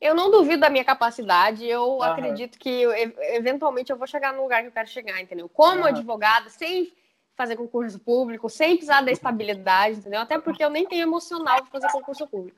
Eu 0.00 0.14
não 0.14 0.30
duvido 0.30 0.60
da 0.60 0.70
minha 0.70 0.84
capacidade, 0.84 1.66
eu 1.66 1.84
uhum. 1.84 2.02
acredito 2.02 2.58
que 2.58 2.68
eu, 2.68 2.92
eventualmente 3.34 3.90
eu 3.90 3.96
vou 3.96 4.06
chegar 4.06 4.32
no 4.32 4.42
lugar 4.42 4.62
que 4.62 4.68
eu 4.68 4.72
quero 4.72 4.88
chegar, 4.88 5.20
entendeu? 5.20 5.48
Como 5.48 5.80
uhum. 5.80 5.86
advogada, 5.86 6.48
sem 6.50 6.92
fazer 7.36 7.56
concurso 7.56 7.98
público, 7.98 8.48
sem 8.48 8.76
precisar 8.76 9.00
da 9.00 9.10
estabilidade, 9.10 9.98
entendeu? 9.98 10.20
Até 10.20 10.38
porque 10.38 10.64
eu 10.64 10.70
nem 10.70 10.86
tenho 10.86 11.02
emocional 11.02 11.56
para 11.62 11.80
fazer 11.80 11.90
concurso 11.92 12.26
público. 12.26 12.56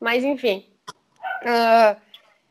Mas, 0.00 0.24
enfim. 0.24 0.68
Uh, 1.42 2.00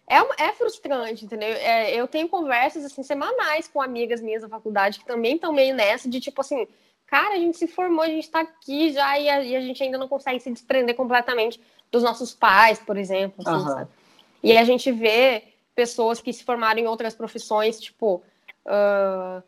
é, 0.08 0.46
é 0.46 0.54
frustrante, 0.54 1.26
entendeu? 1.26 1.50
É, 1.50 1.94
eu 1.94 2.08
tenho 2.08 2.30
conversas 2.30 2.86
assim 2.86 3.04
semanais 3.04 3.68
com 3.68 3.82
amigas 3.82 4.22
minhas 4.22 4.44
da 4.44 4.50
faculdade 4.50 5.00
que 5.00 5.06
também 5.06 5.36
estão 5.36 5.52
meio 5.52 5.76
nessa 5.76 6.08
de 6.08 6.20
tipo 6.20 6.42
assim, 6.42 6.68
cara, 7.08 7.36
a 7.36 7.40
gente 7.40 7.58
se 7.58 7.68
formou, 7.68 8.04
a 8.04 8.08
gente 8.08 8.26
está 8.26 8.42
aqui 8.42 8.92
já 8.92 9.18
e 9.20 9.28
a, 9.28 9.44
e 9.44 9.56
a, 9.56 9.62
gente 9.62 9.82
ainda 9.82 9.98
não 9.98 10.08
consegue 10.08 10.40
se 10.40 10.52
desprender 10.52 10.96
completamente 10.96 11.60
dos 11.92 12.04
nossos 12.04 12.34
pais, 12.34 12.80
por 12.80 12.98
exemplo. 12.98 13.44
Assim, 13.46 13.58
uhum. 13.58 13.68
sabe? 13.68 13.92
E 14.46 14.56
a 14.56 14.64
gente 14.64 14.92
vê 14.92 15.42
pessoas 15.74 16.22
que 16.22 16.32
se 16.32 16.44
formaram 16.44 16.80
em 16.80 16.86
outras 16.86 17.16
profissões, 17.16 17.80
tipo, 17.80 18.22
uh, 18.64 19.42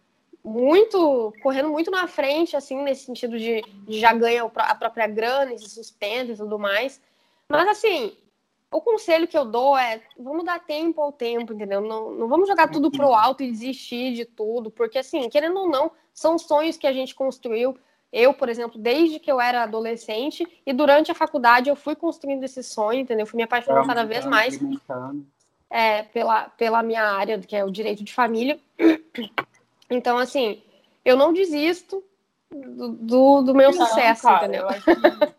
muito, 0.43 1.31
correndo 1.43 1.69
muito 1.69 1.91
na 1.91 2.07
frente, 2.07 2.57
assim, 2.57 2.81
nesse 2.81 3.05
sentido 3.05 3.37
de, 3.37 3.61
de 3.61 3.99
já 3.99 4.11
ganha 4.11 4.43
a 4.43 4.75
própria 4.75 5.05
grana, 5.05 5.55
se 5.55 5.69
sustenta 5.69 6.31
e 6.31 6.35
tudo 6.35 6.57
mais. 6.57 6.99
Mas, 7.47 7.67
assim, 7.67 8.17
o 8.71 8.81
conselho 8.81 9.27
que 9.27 9.37
eu 9.37 9.45
dou 9.45 9.77
é 9.77 10.01
vamos 10.17 10.43
dar 10.43 10.65
tempo 10.65 10.99
ao 10.99 11.11
tempo, 11.11 11.53
entendeu? 11.53 11.79
Não, 11.79 12.11
não 12.13 12.27
vamos 12.27 12.49
jogar 12.49 12.67
tudo 12.67 12.89
pro 12.89 13.13
alto 13.13 13.43
e 13.43 13.51
desistir 13.51 14.15
de 14.15 14.25
tudo, 14.25 14.71
porque 14.71 14.97
assim, 14.97 15.29
querendo 15.29 15.59
ou 15.59 15.69
não, 15.69 15.91
são 16.11 16.39
sonhos 16.39 16.75
que 16.75 16.87
a 16.87 16.91
gente 16.91 17.13
construiu. 17.13 17.77
Eu, 18.11 18.33
por 18.33 18.47
exemplo, 18.49 18.79
desde 18.79 19.19
que 19.19 19.31
eu 19.31 19.39
era 19.39 19.63
adolescente 19.63 20.47
e 20.65 20.73
durante 20.73 21.11
a 21.11 21.15
faculdade 21.15 21.69
eu 21.69 21.75
fui 21.75 21.95
construindo 21.95 22.43
esse 22.43 22.63
sonho, 22.63 23.01
entendeu? 23.01 23.23
Eu 23.23 23.27
fui 23.27 23.37
me 23.37 23.43
apaixonando 23.43 23.87
cada 23.87 24.05
vez 24.05 24.25
mais 24.25 24.57
é, 25.69 26.03
pela, 26.03 26.49
pela 26.49 26.81
minha 26.81 27.03
área, 27.03 27.37
que 27.39 27.55
é 27.55 27.65
o 27.65 27.71
direito 27.71 28.03
de 28.03 28.13
família. 28.13 28.59
Então, 29.89 30.17
assim, 30.17 30.61
eu 31.05 31.15
não 31.15 31.31
desisto 31.31 32.03
do, 32.51 32.89
do, 32.89 33.41
do 33.41 33.55
meu 33.55 33.71
não, 33.71 33.85
sucesso, 33.85 34.23
cara, 34.23 34.45
entendeu? 34.45 34.63
Eu 34.63 34.67
acho 34.67 34.83
que 34.83 35.37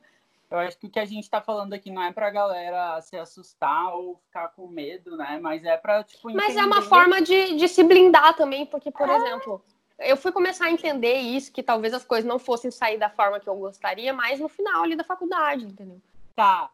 eu 0.51 0.59
acho 0.59 0.79
que 0.79 0.87
o 0.87 0.91
que 0.91 0.99
a 0.99 1.05
gente 1.05 1.25
está 1.25 1.43
falando 1.43 1.75
aqui 1.75 1.91
não 1.91 2.03
é 2.03 2.11
para 2.11 2.29
a 2.29 2.31
galera 2.31 3.01
se 3.03 3.17
assustar 3.17 3.95
ou 3.95 4.17
ficar 4.25 4.49
com 4.49 4.67
medo, 4.67 5.15
né? 5.15 5.39
Mas 5.43 5.63
é 5.63 5.77
para 5.77 6.03
tipo. 6.03 6.33
Mas 6.33 6.57
é 6.57 6.65
uma 6.65 6.81
forma 6.81 7.21
de, 7.21 7.57
de 7.57 7.69
se 7.69 7.85
blindar 7.85 8.35
também, 8.35 8.65
porque, 8.65 8.91
por 8.91 9.09
é. 9.09 9.17
exemplo, 9.17 9.63
eu 9.99 10.17
fui 10.17 10.33
começar 10.33 10.67
a 10.67 10.71
entender 10.71 11.15
isso, 11.15 11.53
que 11.53 11.63
talvez 11.63 11.93
as 11.93 12.05
coisas 12.05 12.29
não 12.29 12.39
fossem 12.39 12.71
sair 12.71 12.99
da 12.99 13.11
forma 13.11 13.41
que 13.41 13.49
eu 13.49 13.57
gostaria, 13.57 14.13
mas 14.13 14.39
no 14.39 14.49
final 14.49 14.83
ali 14.83 14.95
da 14.95 15.05
faculdade, 15.05 15.65
entendeu? 15.65 16.01
Tá. 16.35 16.71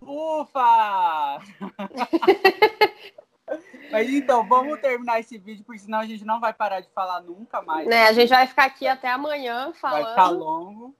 Ufa! 0.00 1.40
Mas 3.90 4.10
então, 4.10 4.46
vamos 4.46 4.78
terminar 4.80 5.20
esse 5.20 5.38
vídeo, 5.38 5.64
porque 5.64 5.80
senão 5.80 6.00
a 6.00 6.06
gente 6.06 6.24
não 6.24 6.38
vai 6.38 6.52
parar 6.52 6.80
de 6.80 6.88
falar 6.90 7.22
nunca 7.22 7.62
mais. 7.62 7.86
Né, 7.88 8.06
a 8.06 8.12
gente 8.12 8.28
vai 8.28 8.46
ficar 8.46 8.64
aqui 8.64 8.86
até 8.86 9.08
amanhã 9.08 9.72
falando. 9.72 10.02
Vai 10.02 10.10
ficar 10.10 10.28
longo. 10.28 10.94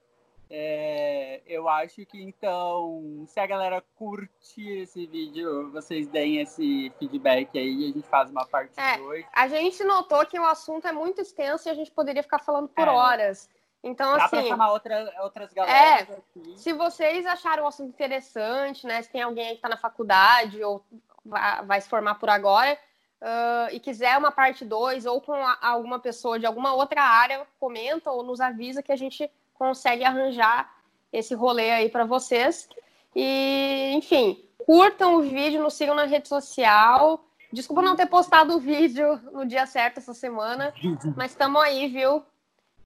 É, 0.51 1.41
eu 1.45 1.69
acho 1.69 2.03
que 2.07 2.19
então, 2.19 3.23
se 3.27 3.39
a 3.39 3.45
galera 3.45 3.83
curte 3.95 4.67
esse 4.67 5.05
vídeo, 5.05 5.69
vocês 5.71 6.07
deem 6.07 6.41
esse 6.41 6.91
feedback 6.97 7.55
aí 7.57 7.71
e 7.71 7.83
a 7.91 7.93
gente 7.93 8.07
faz 8.07 8.31
uma 8.31 8.45
parte 8.47 8.73
2. 8.75 9.23
É, 9.23 9.27
a 9.31 9.47
gente 9.47 9.83
notou 9.83 10.25
que 10.25 10.39
o 10.39 10.45
assunto 10.45 10.87
é 10.87 10.91
muito 10.91 11.21
extenso 11.21 11.67
e 11.67 11.71
a 11.71 11.75
gente 11.75 11.91
poderia 11.91 12.23
ficar 12.23 12.39
falando 12.39 12.67
por 12.67 12.87
é. 12.87 12.91
horas. 12.91 13.47
Então, 13.83 14.17
Dá 14.17 14.25
assim. 14.25 14.37
Pra 14.37 14.47
chamar 14.47 14.71
outra, 14.71 15.13
outras 15.21 15.53
galeras. 15.53 16.09
É, 16.09 16.13
aqui. 16.13 16.57
se 16.57 16.73
vocês 16.73 17.27
acharam 17.27 17.63
o 17.63 17.67
assunto 17.67 17.89
interessante, 17.89 18.87
né? 18.87 19.03
Se 19.03 19.09
tem 19.11 19.21
alguém 19.21 19.49
que 19.49 19.55
está 19.55 19.69
na 19.69 19.77
faculdade 19.77 20.63
ou 20.63 20.83
vai, 21.23 21.65
vai, 21.65 21.81
se 21.81 21.87
formar 21.87 22.15
por 22.15 22.29
agora. 22.29 22.77
Uh, 23.21 23.73
e 23.73 23.79
quiser 23.81 24.17
uma 24.17 24.31
parte 24.31 24.63
2 24.63 25.05
ou 25.05 25.19
com 25.19 25.33
a, 25.33 25.57
alguma 25.61 25.99
pessoa 25.99 26.39
de 26.39 26.45
alguma 26.45 26.73
outra 26.73 27.03
área, 27.03 27.45
comenta 27.59 28.09
ou 28.09 28.23
nos 28.23 28.39
avisa 28.39 28.81
que 28.81 28.93
a 28.93 28.95
gente 28.95 29.29
consegue 29.59 30.05
arranjar 30.05 30.73
esse 31.11 31.35
rolê 31.35 31.69
aí 31.71 31.89
para 31.89 32.05
vocês. 32.05 32.69
E, 33.13 33.91
enfim, 33.93 34.43
curtam 34.65 35.15
o 35.15 35.21
vídeo, 35.21 35.61
nos 35.61 35.73
sigam 35.73 35.93
na 35.93 36.05
rede 36.05 36.29
social. 36.29 37.25
Desculpa 37.51 37.81
não 37.81 37.95
ter 37.95 38.05
postado 38.05 38.55
o 38.55 38.59
vídeo 38.59 39.19
no 39.33 39.45
dia 39.45 39.65
certo 39.65 39.97
essa 39.97 40.13
semana, 40.13 40.73
mas 41.15 41.31
estamos 41.31 41.61
aí, 41.61 41.87
viu? 41.87 42.23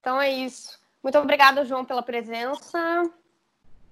Então 0.00 0.20
é 0.20 0.30
isso. 0.30 0.78
Muito 1.02 1.18
obrigada, 1.18 1.64
João, 1.64 1.84
pela 1.84 2.02
presença. 2.02 3.02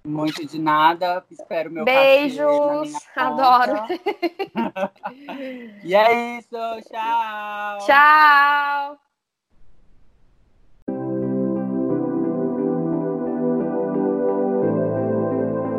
Muito 0.05 0.45
de 0.45 0.59
nada. 0.59 1.25
Espero 1.31 1.71
meu 1.71 1.85
Beijos. 1.85 2.93
Adoro. 3.15 3.75
e 5.85 5.95
é 5.95 6.39
isso. 6.39 6.57
Tchau. 6.91 7.79
Tchau. 7.87 9.12